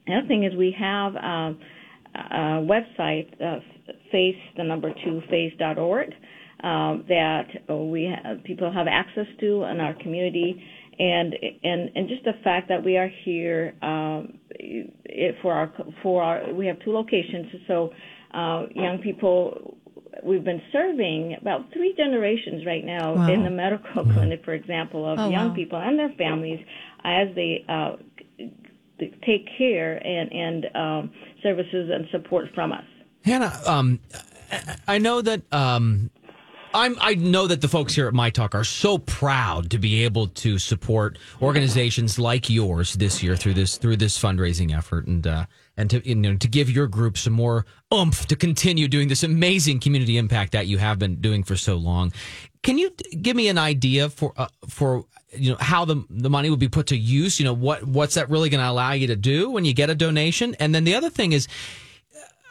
[0.07, 1.59] Another thing is we have um,
[2.15, 3.59] a website, uh,
[4.11, 6.09] face the number two face.org,
[6.63, 10.61] um, that we have, people have access to in our community,
[10.99, 14.37] and and and just the fact that we are here um,
[15.41, 17.91] for our for our we have two locations, so
[18.33, 19.77] uh, young people
[20.21, 23.27] we've been serving about three generations right now wow.
[23.27, 25.55] in the medical clinic, for example, of oh, young wow.
[25.55, 26.63] people and their families
[27.03, 27.95] as they uh,
[29.25, 32.85] take care and, and um, services and support from us.
[33.23, 33.99] Hannah, um,
[34.87, 36.11] I know that um,
[36.73, 40.03] I'm, I know that the folks here at My Talk are so proud to be
[40.03, 45.25] able to support organizations like yours this year through this through this fundraising effort, and
[45.25, 45.45] uh,
[45.77, 49.23] and to you know to give your group some more oomph to continue doing this
[49.23, 52.11] amazing community impact that you have been doing for so long.
[52.61, 55.05] Can you give me an idea for uh, for
[55.35, 57.39] you know how the the money would be put to use?
[57.39, 59.89] You know what what's that really going to allow you to do when you get
[59.89, 60.55] a donation?
[60.59, 61.47] And then the other thing is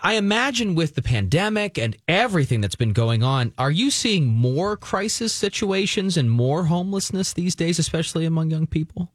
[0.05, 4.77] I imagine with the pandemic and everything that's been going on, are you seeing more
[4.77, 9.13] crisis situations and more homelessness these days, especially among young people?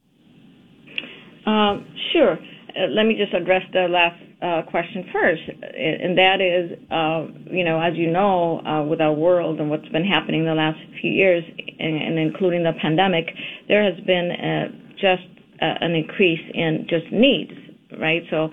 [1.44, 2.38] Um, sure.
[2.78, 7.64] Uh, let me just address the last uh, question first, and that is, uh, you
[7.64, 11.10] know, as you know, uh, with our world and what's been happening the last few
[11.10, 11.42] years,
[11.78, 13.26] and, and including the pandemic,
[13.66, 15.26] there has been uh, just
[15.60, 17.52] uh, an increase in just needs
[17.98, 18.22] right?
[18.28, 18.50] So,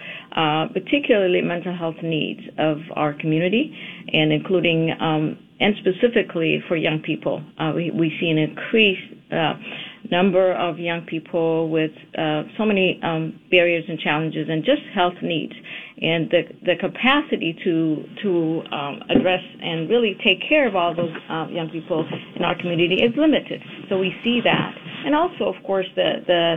[0.74, 3.78] particularly mental health needs of our community,
[4.14, 7.44] and including um, and specifically for young people,
[7.76, 8.98] we we see an increase
[10.12, 15.16] number of young people with uh, so many um, barriers and challenges and just health
[15.22, 15.54] needs
[16.02, 21.14] and the the capacity to to um, address and really take care of all those
[21.30, 23.62] uh, young people in our community is limited.
[23.90, 26.56] So we see that, and also, of course, the the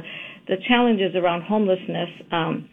[0.48, 2.68] the challenges around homelessness um,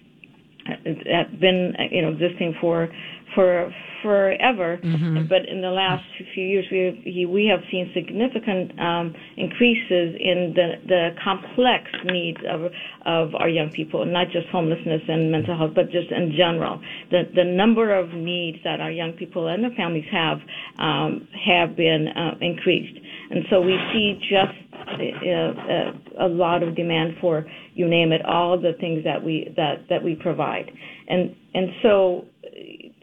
[0.65, 2.89] have been you know existing for
[3.33, 5.27] for forever, mm-hmm.
[5.27, 10.53] but in the last few years we have, we have seen significant um, increases in
[10.55, 12.71] the, the complex needs of
[13.05, 16.79] of our young people, not just homelessness and mental health, but just in general.
[17.09, 20.37] The the number of needs that our young people and their families have
[20.77, 22.97] um, have been uh, increased,
[23.31, 27.45] and so we see just uh, uh, a lot of demand for
[27.75, 30.71] you name it, all the things that we that that we provide,
[31.07, 32.25] and and so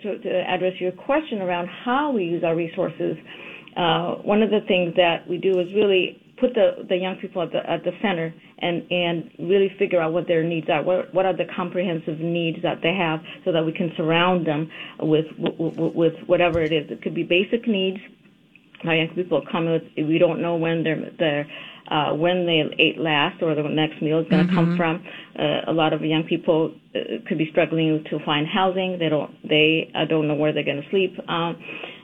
[0.02, 3.16] to, to address your question around how we use our resources,
[3.76, 7.42] uh, one of the things that we do is really put the, the young people
[7.42, 10.82] at the, at the center and, and really figure out what their needs are.
[10.82, 14.68] What, what are the comprehensive needs that they have so that we can surround them
[15.00, 16.90] with, with, with whatever it is.
[16.90, 17.98] It could be basic needs.
[18.84, 21.46] Our young people come with, we don't know when their, their
[21.92, 24.76] uh, when they ate last or the next meal is going to mm-hmm.
[24.76, 25.04] come from.
[25.38, 28.98] Uh, a lot of young people uh, could be struggling to find housing.
[28.98, 31.12] They don't they uh, don't know where they're going to sleep.
[31.28, 31.56] Um,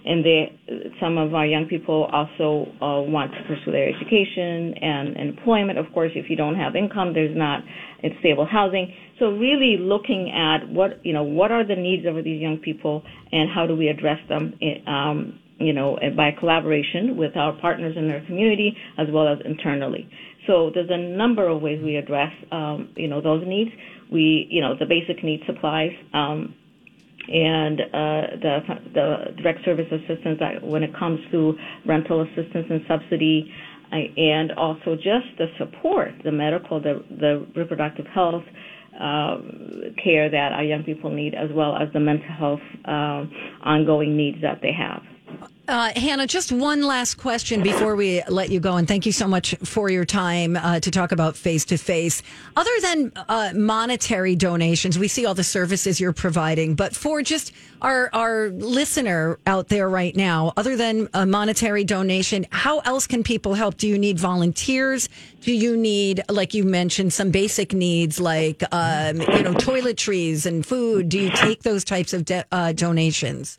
[0.04, 0.52] and they,
[1.00, 5.78] some of our young people also uh, want to pursue their education and, and employment.
[5.78, 7.62] Of course, if you don't have income, there's not
[8.20, 8.94] stable housing.
[9.18, 13.02] So really looking at what you know what are the needs of these young people
[13.32, 14.54] and how do we address them.
[14.60, 19.38] In, um, you know, by collaboration with our partners in our community as well as
[19.44, 20.08] internally.
[20.46, 23.70] So there's a number of ways we address, um, you know, those needs.
[24.10, 26.54] We, you know, the basic need supplies, um,
[27.28, 28.60] and uh, the
[28.94, 31.52] the direct service assistance when it comes to
[31.84, 33.52] rental assistance and subsidy,
[33.92, 38.44] and also just the support, the medical, the the reproductive health.
[38.98, 39.36] Uh,
[40.02, 43.30] care that our young people need, as well as the mental health um,
[43.62, 45.02] ongoing needs that they have.
[45.68, 49.28] Uh, Hannah, just one last question before we let you go, and thank you so
[49.28, 52.22] much for your time uh, to talk about face to face.
[52.56, 57.52] Other than uh, monetary donations, we see all the services you're providing, but for just
[57.82, 63.22] our our listener out there right now, other than a monetary donation, how else can
[63.22, 63.76] people help?
[63.76, 65.10] Do you need volunteers?
[65.42, 70.64] Do you need, like you mentioned, some basic needs like um, you know toiletries and
[70.64, 71.10] food?
[71.10, 73.58] Do you take those types of de- uh, donations?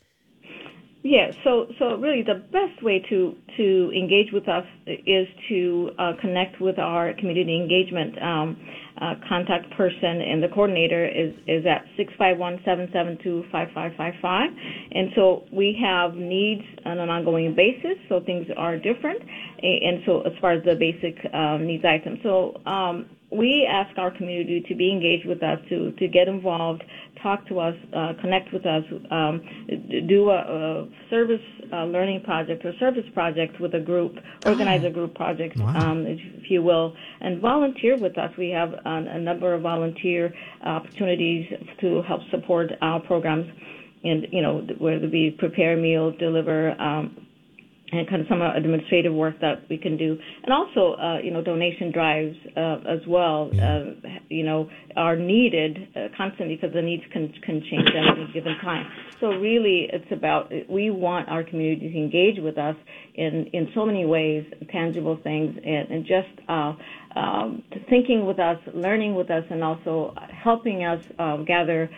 [1.02, 6.12] Yeah, so so really the best way to to engage with us is to uh,
[6.20, 8.58] connect with our community engagement um,
[9.00, 13.46] uh, contact person, and the coordinator is is at six five one seven seven two
[13.50, 14.50] five five five five.
[14.92, 19.22] And so we have needs on an ongoing basis, so things are different.
[19.64, 24.10] And so as far as the basic um, needs items, so um, we ask our
[24.10, 26.84] community to be engaged with us, to, to get involved,
[27.22, 29.42] talk to us, uh, connect with us, um,
[30.08, 34.16] do a, a service uh, learning project or service project with a group,
[34.46, 34.88] organize oh.
[34.88, 35.76] a group project, wow.
[35.78, 38.32] um, if, if, you will, and volunteer with us.
[38.36, 43.48] We have a, a number of volunteer opportunities to help support our programs,
[44.04, 46.72] and you know whether it be prepare meals, deliver.
[46.82, 47.28] Um,
[47.92, 51.42] and kind of some administrative work that we can do, and also uh, you know
[51.42, 53.50] donation drives uh, as well.
[53.54, 53.80] Yeah.
[53.80, 58.32] Uh, you know are needed uh, constantly because the needs can can change at any
[58.34, 58.86] given time.
[59.20, 62.76] So really, it's about we want our community to engage with us
[63.16, 66.74] in in so many ways, tangible things, and, and just uh,
[67.16, 71.90] um, thinking with us, learning with us, and also helping us um, gather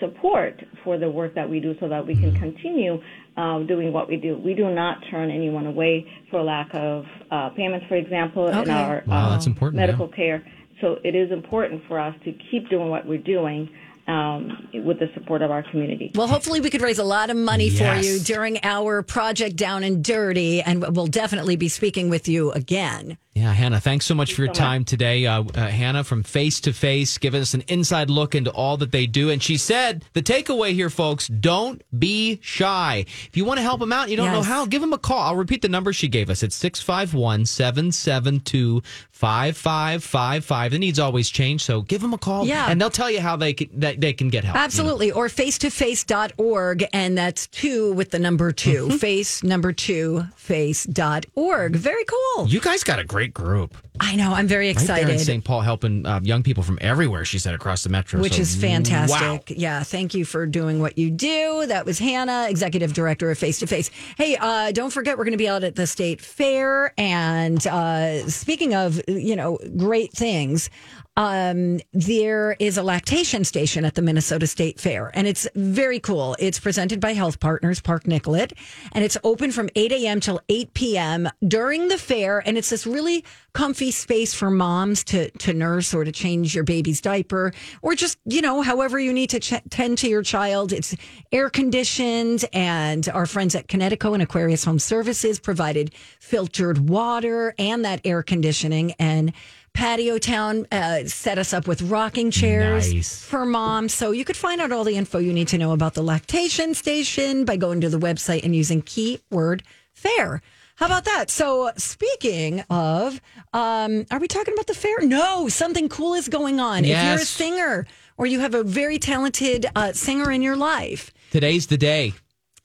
[0.00, 3.00] support for the work that we do so that we can continue
[3.36, 4.38] uh, doing what we do.
[4.38, 8.62] We do not turn anyone away for lack of uh, payments, for example, okay.
[8.62, 10.16] in our wow, that's important, medical yeah.
[10.16, 10.46] care.
[10.80, 13.68] So it is important for us to keep doing what we're doing
[14.06, 16.12] um, with the support of our community.
[16.14, 17.78] Well, hopefully, we could raise a lot of money yes.
[17.78, 22.52] for you during our project Down and Dirty, and we'll definitely be speaking with you
[22.52, 23.18] again.
[23.36, 24.88] Yeah, Hannah, thanks so much Thank for your so time much.
[24.88, 25.26] today.
[25.26, 28.92] Uh, uh, Hannah from Face to Face, giving us an inside look into all that
[28.92, 29.28] they do.
[29.28, 33.04] And she said the takeaway here, folks, don't be shy.
[33.06, 34.36] If you want to help them out, you don't yes.
[34.36, 35.20] know how, give them a call.
[35.20, 36.42] I'll repeat the number she gave us.
[36.42, 40.70] It's 651 772 5555.
[40.70, 42.46] The needs always change, so give them a call.
[42.46, 42.70] Yeah.
[42.70, 44.56] And they'll tell you how they can, that they can get help.
[44.56, 45.08] Absolutely.
[45.08, 45.20] You know?
[45.20, 48.96] Or face2face.org, and that's two with the number 2 mm-hmm.
[48.96, 51.76] Face number two, face.org.
[51.76, 52.48] Very cool.
[52.48, 53.76] You guys got a great group.
[54.00, 54.32] I know.
[54.32, 55.20] I'm very Right excited.
[55.20, 55.44] St.
[55.44, 57.24] Paul, helping uh, young people from everywhere.
[57.24, 59.20] She said across the metro, which So, is fantastic.
[59.20, 59.40] Wow.
[59.48, 61.66] Yeah, thank you for doing what you do.
[61.66, 63.90] That was Hannah, executive director of Face to Face.
[64.16, 66.92] Hey, uh, don't forget we're going to be out at the state fair.
[66.98, 70.70] And uh, speaking of, you know, great things.
[71.18, 76.36] Um, there is a lactation station at the Minnesota State Fair, and it's very cool.
[76.38, 78.52] It's presented by Health Partners Park Nicollet,
[78.92, 80.20] and it's open from 8 a.m.
[80.20, 81.30] till 8 p.m.
[81.48, 82.40] during the fair.
[82.46, 83.24] And it's this really
[83.56, 88.18] comfy space for moms to to nurse or to change your baby's diaper, or just
[88.26, 90.72] you know however you need to ch- tend to your child.
[90.72, 90.94] It's
[91.32, 97.84] air conditioned, and our friends at Connecticut and Aquarius Home Services provided filtered water and
[97.84, 99.32] that air conditioning and.
[99.74, 103.22] Patio Town uh, set us up with rocking chairs Nice.
[103.22, 103.92] for moms.
[103.92, 106.72] So you could find out all the info you need to know about the lactation
[106.72, 110.40] station by going to the website and using keyword fair.
[110.76, 111.30] How about that?
[111.30, 113.20] So speaking of,
[113.54, 114.94] um, are we talking about the fair?
[115.00, 116.84] No, something cool is going on.
[116.84, 117.86] If you're a singer
[118.18, 122.12] or you have a very talented uh, singer in your life, Today's the day.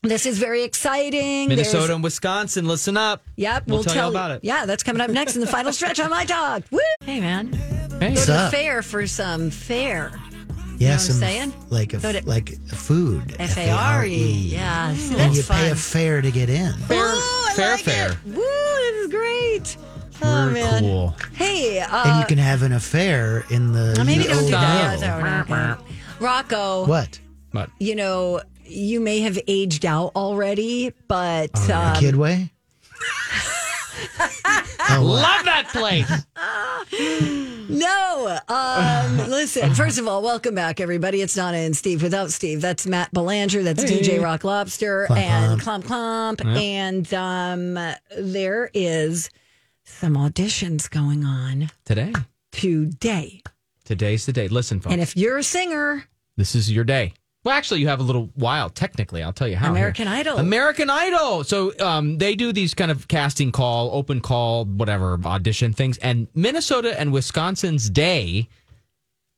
[0.02, 1.48] this is very exciting.
[1.48, 3.22] There's- Minnesota and Wisconsin, listen up.
[3.36, 4.40] Yep, We'll we'll, tell you about it.
[4.44, 6.64] Yeah, that's coming up next in the final stretch on my dog.
[6.70, 6.80] Woo!
[7.04, 7.98] Hey man, Hey.
[7.98, 10.12] go What's to the fair for some fair.
[10.82, 11.52] Yeah, what I'm some saying?
[11.70, 13.36] like a Go like a food.
[13.38, 14.10] F A R E.
[14.32, 15.56] Yeah, see, And that's you fun.
[15.58, 16.72] pay a fare to get in.
[16.72, 18.10] Fair, Ooh, I fair, like fair.
[18.12, 18.16] it.
[18.26, 19.76] Woo, this is great.
[20.24, 20.82] Oh We're man.
[20.82, 21.16] cool.
[21.34, 24.00] Hey, uh, and you can have an affair in the.
[24.06, 25.00] maybe don't old do that.
[25.00, 25.84] Yeah, so-
[26.20, 27.18] Rocco, What?
[27.50, 27.70] What?
[27.80, 32.50] you know, you may have aged out already, but A um, kid way?
[34.18, 36.10] oh, love that place.
[37.68, 38.38] no.
[38.48, 41.20] Um, listen, first of all, welcome back, everybody.
[41.20, 42.60] It's Donna and Steve without Steve.
[42.60, 43.62] That's Matt Belanger.
[43.62, 45.84] That's DJ Rock Lobster and clomp.
[45.84, 46.56] Clomp Clomp.
[46.58, 49.30] And um, there is
[49.84, 52.12] some auditions going on Today.
[52.52, 53.42] today.
[53.84, 54.48] Today's the day.
[54.48, 54.92] Listen, folks.
[54.92, 56.04] And if you're a singer,
[56.36, 57.14] This is your day.
[57.44, 58.70] Well, actually, you have a little while.
[58.70, 59.70] Technically, I'll tell you how.
[59.70, 60.16] American here.
[60.16, 60.38] Idol.
[60.38, 61.42] American Idol.
[61.42, 65.98] So um, they do these kind of casting call, open call, whatever audition things.
[65.98, 68.48] And Minnesota and Wisconsin's day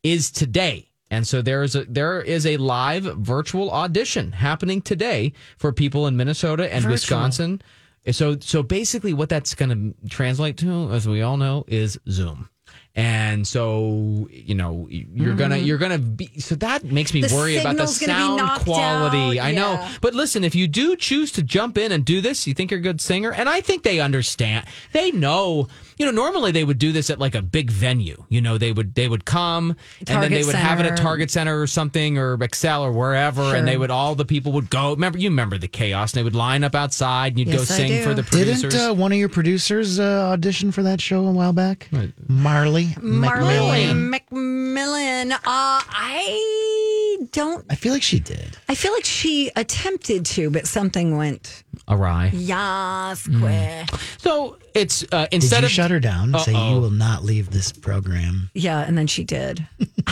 [0.02, 0.90] is today.
[1.10, 6.06] And so there is a there is a live virtual audition happening today for people
[6.06, 6.92] in Minnesota and Virtual.
[6.92, 7.62] Wisconsin.
[8.10, 12.48] So so basically, what that's going to translate to, as we all know, is Zoom.
[12.96, 17.34] And so you know you're gonna you're gonna be so that makes me Mm-hmm.
[17.34, 19.40] The worry about the signal's gonna be sound quality.
[19.40, 22.54] I know, but listen, if you do choose to jump in and do this, you
[22.54, 24.66] think you're a good singer, and I think they understand.
[24.92, 25.68] They know.
[25.98, 28.24] You know, normally they would do this at like a big venue.
[28.28, 30.96] You know, they would they would come and then they Target would have it at
[30.96, 33.54] Target Center or something or Xcel or wherever, Sure.
[33.56, 34.90] and they would all the people would go.
[34.90, 37.64] Remember, you remember the chaos, and they would line up outside, and you'd Yes, go
[37.64, 38.72] sing for the producers.
[38.74, 41.88] Didn't uh, one of your producers uh, audition for that show a while back?
[42.28, 42.94] Marley.
[43.00, 43.54] Marley
[43.86, 44.14] McMillan.
[44.30, 47.64] McMillan, uh, I don't.
[47.70, 48.56] I feel like she did.
[48.68, 52.30] I feel like she attempted to, but something went Awry.
[52.34, 53.40] yas Mm.
[53.40, 54.00] quick.
[54.18, 56.74] So it's uh, Did instead you of shut her down say Uh-oh.
[56.74, 58.50] you will not leave this program?
[58.54, 59.66] Yeah, and then she did.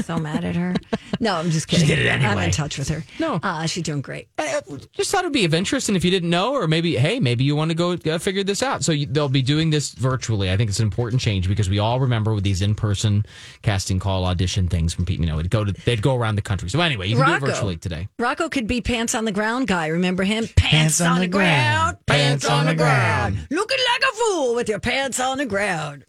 [0.00, 0.74] so mad at her.
[1.20, 1.86] No, I'm just kidding.
[1.86, 3.04] did it I'm in touch with her.
[3.20, 3.38] No.
[3.44, 4.26] uh, she's doing great.
[4.38, 4.60] Uh,
[4.92, 7.44] just thought it'd be of interest, and if you didn't know, or maybe hey, maybe
[7.44, 8.82] you want to go uh, figure this out.
[8.82, 10.50] So you, they'll be doing this virtually.
[10.50, 13.24] I think it's an important change because we all remember with these in-person
[13.62, 15.24] casting call audition things from people.
[15.24, 16.68] You know, it'd go to they'd go around the country.
[16.70, 18.08] So anyway, you can do it virtually today.
[18.18, 19.88] Rocco could be pants on the ground guy.
[19.88, 20.48] Remember him?
[20.56, 21.98] Pants, on, the ground.
[22.06, 23.46] Pants on the ground.
[23.48, 26.04] Looking like a fool with your pants on the ground.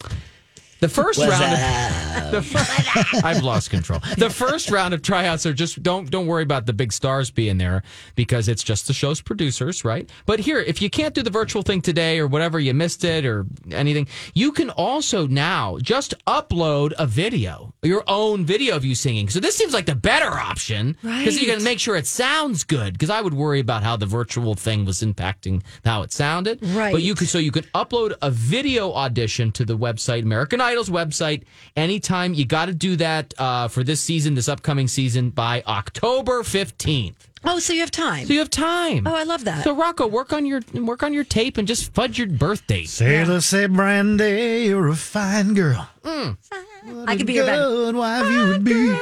[0.83, 4.01] The first round, of, the fir- I've lost control.
[4.17, 7.57] The first round of tryouts are just don't don't worry about the big stars being
[7.57, 7.83] there
[8.15, 10.09] because it's just the show's producers, right?
[10.25, 13.25] But here, if you can't do the virtual thing today or whatever, you missed it
[13.25, 18.93] or anything, you can also now just upload a video, your own video of you
[18.93, 19.29] singing.
[19.29, 22.91] So this seems like the better option because you can make sure it sounds good.
[22.91, 26.59] Because I would worry about how the virtual thing was impacting how it sounded.
[26.61, 26.91] Right.
[26.91, 30.89] But you could so you could upload a video audition to the website, American Idol's
[30.89, 31.43] website,
[31.75, 32.33] anytime.
[32.33, 37.29] You got to do that uh, for this season, this upcoming season, by October fifteenth.
[37.45, 38.25] Oh, so you have time.
[38.25, 39.05] So you have time.
[39.05, 39.63] Oh, I love that.
[39.65, 42.87] So Rocco, work on your work on your tape and just fudge your birth date.
[42.89, 45.89] Sailor say, Brandy, you're a fine girl.
[46.05, 47.57] I could be your bed.
[47.57, 48.97] good wife you would be.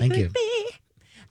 [0.00, 0.30] Thank you.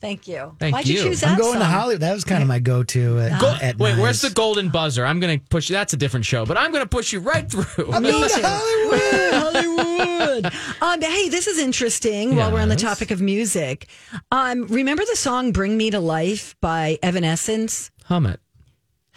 [0.01, 0.55] Thank you.
[0.59, 1.03] Thank Why'd you, you.
[1.03, 1.65] choose that I'm going to?
[1.65, 2.01] Hollywood.
[2.01, 5.03] That was kind of my go-to at, Go- at wait, where's the golden buzzer?
[5.05, 5.73] I'm going to push you.
[5.73, 7.63] That's a different show, but I'm going to push you right through.
[8.01, 8.41] Me too.
[8.43, 9.65] Hollywood.
[9.99, 12.35] um, hey, this is interesting.
[12.35, 13.87] While we're on the topic of music,
[14.31, 17.91] um, remember the song "Bring Me to Life" by Evanescence?
[18.05, 18.39] Hum it.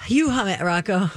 [0.07, 1.11] You hum it, Rocco.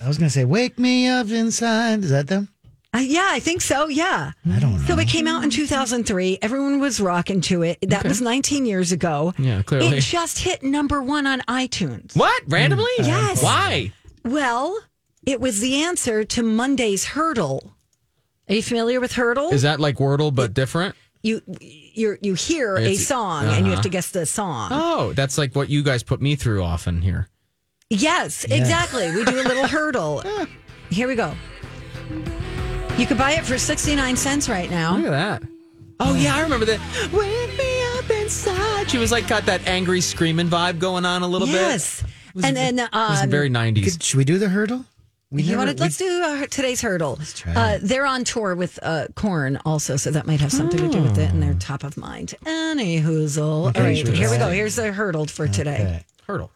[0.00, 2.48] I was gonna say, "Wake me up inside." Is that them?
[2.94, 3.88] Uh, yeah, I think so.
[3.88, 4.32] Yeah.
[4.50, 4.84] I don't know.
[4.86, 6.38] So it came out in 2003.
[6.40, 7.78] Everyone was rocking to it.
[7.82, 9.34] That was 19 years ago.
[9.38, 9.98] Yeah, clearly.
[9.98, 12.16] It just hit number one on iTunes.
[12.16, 12.42] What?
[12.46, 12.86] Randomly?
[12.98, 13.42] Yes.
[13.42, 13.92] Why?
[14.24, 14.78] Well,
[15.26, 17.74] it was the answer to Monday's Heardle.
[18.48, 19.52] Are you familiar with Heardle?
[19.52, 20.94] Is that like Wordle but different?
[21.22, 23.82] you you you hear a It's- song and you have uh-huh.
[23.82, 24.70] to guess the song.
[24.72, 27.28] Oh, that's like what you guys put me through often here.
[27.90, 29.10] Yes, exactly.
[29.10, 30.22] We do a little Heardle.
[30.90, 31.34] Here we go.
[32.96, 34.96] You could buy it for 69 cents right now.
[34.96, 35.42] Look at that.
[36.00, 36.80] Oh yeah, I remember that.
[37.12, 38.90] Wake me up inside.
[38.90, 41.54] She was like got that angry screaming vibe going on a little bit.
[41.54, 42.04] Yes.
[42.42, 43.94] And then It was um, very nineties.
[43.94, 44.84] Could, should we do the Heardle?
[45.30, 47.18] We you never- want to, let's do uh, today's Heardle.
[47.18, 50.80] Let's try Uh, they're on tour with uh, Korn also, so that might have something
[50.80, 52.34] to do with it, and they're top of mind.
[52.46, 53.68] Any hoozle.
[53.68, 54.10] Okay, All right, sure.
[54.14, 54.48] here we go.
[54.48, 55.74] Here's the Heardle for today.
[55.82, 56.04] Okay.
[56.26, 56.50] Heardle.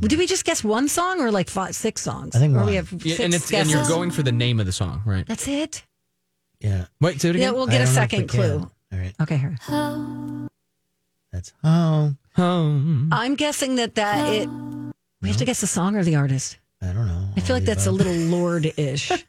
[0.00, 2.34] Did we just guess one song or like five, six songs?
[2.34, 2.66] I think one.
[2.66, 3.72] we have Yeah, and it's guesses.
[3.72, 5.24] and you're going for the name of the song, right?
[5.26, 5.84] That's it.
[6.58, 6.86] Yeah.
[7.00, 8.70] Wait, say it Yeah, we'll get a don't know if second clue.
[8.92, 9.14] All right.
[9.20, 9.56] Okay, here.
[11.32, 12.18] That's home.
[12.34, 13.08] Home.
[13.12, 14.48] I'm guessing that that it.
[15.20, 16.58] We have to guess the song or the artist.
[16.82, 17.28] I don't know.
[17.36, 19.12] I feel like that's a little Lorde-ish.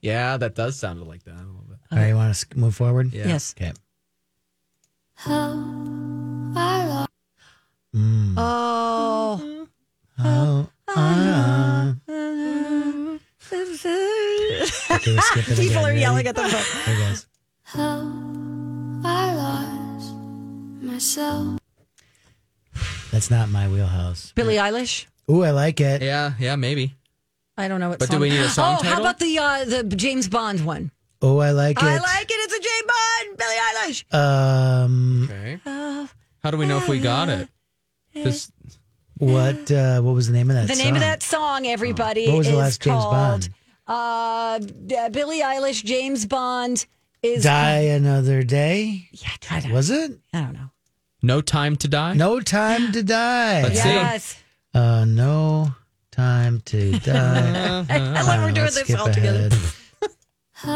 [0.00, 1.78] Yeah, that does sound like that a little bit.
[1.92, 3.12] All right, you want to move forward?
[3.12, 3.28] Yeah.
[3.28, 3.54] Yes.
[3.58, 3.72] Okay.
[7.94, 8.34] Mm.
[8.36, 9.66] Oh.
[10.18, 11.94] Oh, ah.
[14.90, 15.84] Okay, we'll skip it People again.
[15.84, 16.00] are Ready?
[16.00, 16.84] yelling at the phone.
[16.86, 17.26] There it goes.
[23.10, 24.32] That's not my wheelhouse.
[24.34, 25.06] Billie Eilish.
[25.30, 26.02] Ooh, I like it.
[26.02, 26.94] Yeah, yeah, maybe.
[27.56, 27.98] I don't know what.
[27.98, 28.94] But do we need a song Oh, title?
[28.94, 30.90] how about the uh, the James Bond one?
[31.22, 31.82] Oh, I like it.
[31.84, 32.34] I like it.
[32.34, 33.38] It's a James Bond.
[33.38, 34.14] Billie Eilish.
[34.84, 35.60] Um, Okay.
[36.42, 37.48] How do we know if we got it?
[38.12, 38.50] This
[39.18, 39.70] what?
[39.70, 40.68] Uh, what was the name of that?
[40.68, 41.08] the name of song?
[41.10, 43.48] that song, everybody, What was the is last James called, Bond?
[43.86, 45.82] Uh, uh, Billie Eilish.
[45.84, 46.84] James Bond
[47.22, 47.44] is.
[47.44, 49.08] Die another day.
[49.12, 49.70] Yeah, try that.
[49.72, 50.18] Was it?
[50.32, 50.70] I don't know.
[51.22, 52.12] No time to die.
[52.14, 53.62] No time to die.
[53.62, 53.80] Let's
[54.24, 54.38] see.
[54.74, 54.82] Yes.
[54.82, 55.74] Uh, no
[56.10, 57.84] time to die.
[57.88, 59.48] I love we're doing Let's this skip all together.
[59.48, 59.52] ahead.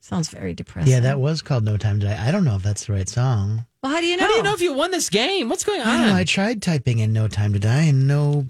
[0.00, 0.92] Sounds very depressing.
[0.92, 2.28] Yeah, that was called No Time to Die.
[2.28, 3.66] I don't know if that's the right song.
[3.82, 4.22] Well, how do you know?
[4.22, 5.48] How do you know if you won this game?
[5.48, 6.14] What's going I don't know.
[6.14, 8.46] I tried typing in No Time to Die and no,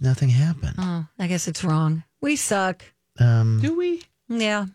[0.00, 0.74] nothing happened.
[0.78, 2.02] Oh, I guess it's wrong.
[2.20, 2.84] We suck.
[3.20, 4.02] Um, Do we?
[4.28, 4.66] Yeah.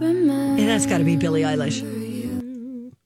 [0.00, 1.82] Yeah, that's got to be Billie Eilish.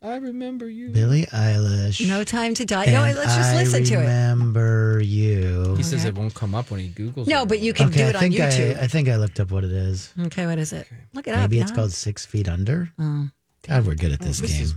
[0.03, 0.91] I remember you.
[0.91, 2.07] Billie Eilish.
[2.09, 2.87] No time to die.
[2.87, 3.99] No, let's just I listen to it.
[4.01, 5.75] Remember you.
[5.77, 7.49] He says it won't come up when he Googles No, it.
[7.49, 8.79] but you can Okay, do it I on think YouTube.
[8.79, 10.13] I, I think I looked up what it is.
[10.27, 10.89] okay, what is it?
[11.13, 11.41] Look it up.
[11.41, 11.77] Maybe it's yeah.
[11.77, 12.91] called Six Feet Under.
[12.99, 13.29] Oh.
[13.69, 14.69] God, we're good at this, game.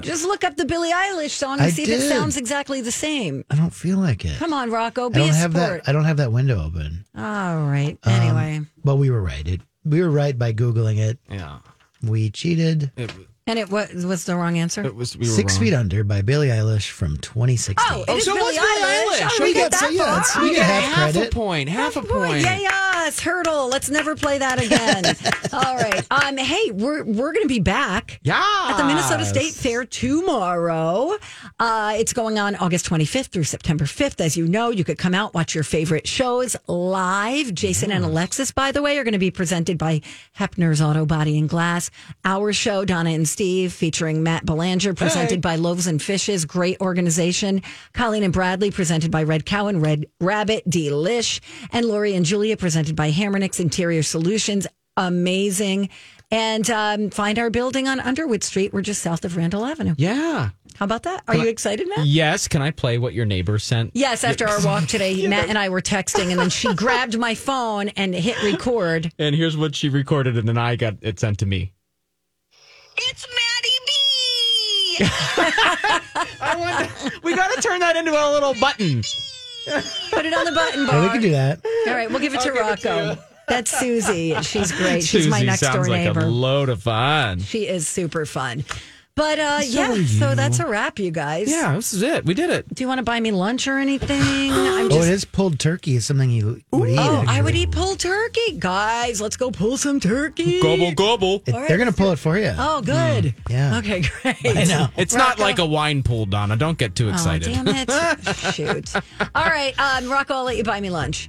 [0.00, 2.90] Just look up the Billie Eilish song and I see if it sounds exactly the
[2.92, 3.44] same.
[3.50, 4.36] I don't feel like it.
[4.38, 5.84] Come on, Rocco, I don't a have sport.
[5.84, 5.88] that.
[5.88, 7.04] I don't have that window open.
[7.16, 7.22] All
[7.66, 7.96] right.
[8.02, 9.46] Um, Anyway, But we were right.
[9.46, 9.60] It.
[9.84, 11.18] We were right by googling it.
[11.30, 11.58] Yeah.
[12.02, 12.90] We cheated.
[12.96, 13.12] It,
[13.46, 14.82] and it was, was the wrong answer.
[14.82, 15.64] it was we were Six wrong.
[15.64, 17.76] Feet Under by Billie Eilish from 2016.
[17.90, 19.20] Oh, it is so it Billie was Billie Eilish.
[19.20, 19.28] Eilish.
[19.30, 20.42] Oh, We we got got so- that yeah, far.
[20.42, 20.56] we Okay.
[20.58, 21.28] get half half credit.
[21.28, 21.68] a point.
[21.68, 22.40] Half a Boy, point.
[22.42, 22.58] Yeah,
[23.04, 23.68] yes, Heardle.
[23.68, 25.04] Let's never play that again.
[25.52, 26.06] All right.
[26.10, 28.18] Um, hey, we're we're going to be back.
[28.22, 28.42] Yeah.
[28.68, 31.16] At the Minnesota State Fair tomorrow.
[31.58, 34.20] Uh, it's going on August 25th through September 5th.
[34.20, 37.54] As you know, you could come out, watch your favorite shows live.
[37.54, 40.00] Jason and Alexis, by the way, are going to be presented by
[40.38, 41.90] Hepner's Auto Body and Glass.
[42.24, 46.44] Our show, Donna and Steve, featuring Matt Belanger, presented by Loaves and Fishes.
[46.46, 47.62] Great organization.
[47.92, 50.68] Colleen and Bradley, presented by Red Cow and Red Rabbit.
[50.68, 51.40] Delish.
[51.70, 54.66] And Lori and Julia, presented by Hammernix Interior Solutions.
[54.96, 55.90] Amazing.
[56.30, 58.72] And um, find our building on Underwood Street.
[58.72, 59.94] We're just south of Randall Avenue.
[59.98, 60.50] Yeah.
[60.76, 61.22] How about that?
[61.28, 62.06] Are you excited, Matt?
[62.06, 62.48] Yes.
[62.48, 63.92] Can I play what your neighbor sent?
[63.94, 67.36] Yes, after our walk today, Matt and I were texting, and then she grabbed my
[67.36, 69.12] phone and hit record.
[69.18, 71.72] And here's what she recorded, and then I got it sent to me.
[72.96, 74.98] It's Maddie B.
[76.40, 77.22] I want.
[77.24, 79.02] We got to turn that into a little button.
[80.10, 81.02] Put it on the button Yeah, bar.
[81.02, 81.60] we can do that.
[81.86, 83.10] All right, we'll give it to I'll give it to Rocco.
[83.12, 83.18] you.
[83.46, 84.34] That's Susie.
[84.42, 85.02] She's great.
[85.04, 86.20] She's my Susie next door sounds like neighbor.
[86.20, 87.40] a load of fun.
[87.40, 88.64] she is super fun.
[89.16, 91.48] But uh, So yeah, are so that's a wrap, you guys.
[91.48, 92.24] Yeah, this is it.
[92.24, 92.74] We did it.
[92.74, 94.20] Do you want to buy me lunch or anything?
[94.52, 95.94] I'm Oh, it is pulled turkey.
[95.94, 96.98] Is something you would eat.
[96.98, 98.56] Oh, I would eat pulled turkey.
[98.58, 100.60] Guys, let's go pull some turkey.
[100.60, 101.42] Gobble gobble.
[101.46, 102.52] It- They're going to pull it for you.
[102.58, 103.34] Oh, good.
[103.48, 103.78] Yeah.
[103.78, 104.36] Okay, great.
[104.56, 104.88] I know.
[104.96, 106.56] It's not like a wine pool, Donna.
[106.56, 107.48] Don't get too excited.
[107.56, 108.36] Oh, damn it.
[108.54, 108.94] Shoot.
[109.34, 111.28] All right, um, Rocco, I'll let you buy me lunch.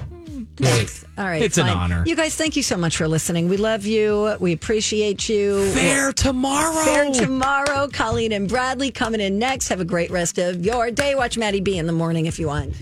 [1.17, 1.41] All right.
[1.41, 2.03] It's an honor.
[2.05, 3.49] You guys, thank you so much for listening.
[3.49, 4.35] We love you.
[4.39, 5.69] We appreciate you.
[5.71, 6.83] Fair tomorrow.
[6.85, 7.87] Fair tomorrow.
[7.91, 9.69] Colleen and Bradley coming in next.
[9.69, 11.15] Have a great rest of your day.
[11.15, 12.75] Watch Maddie B in the morning if you want.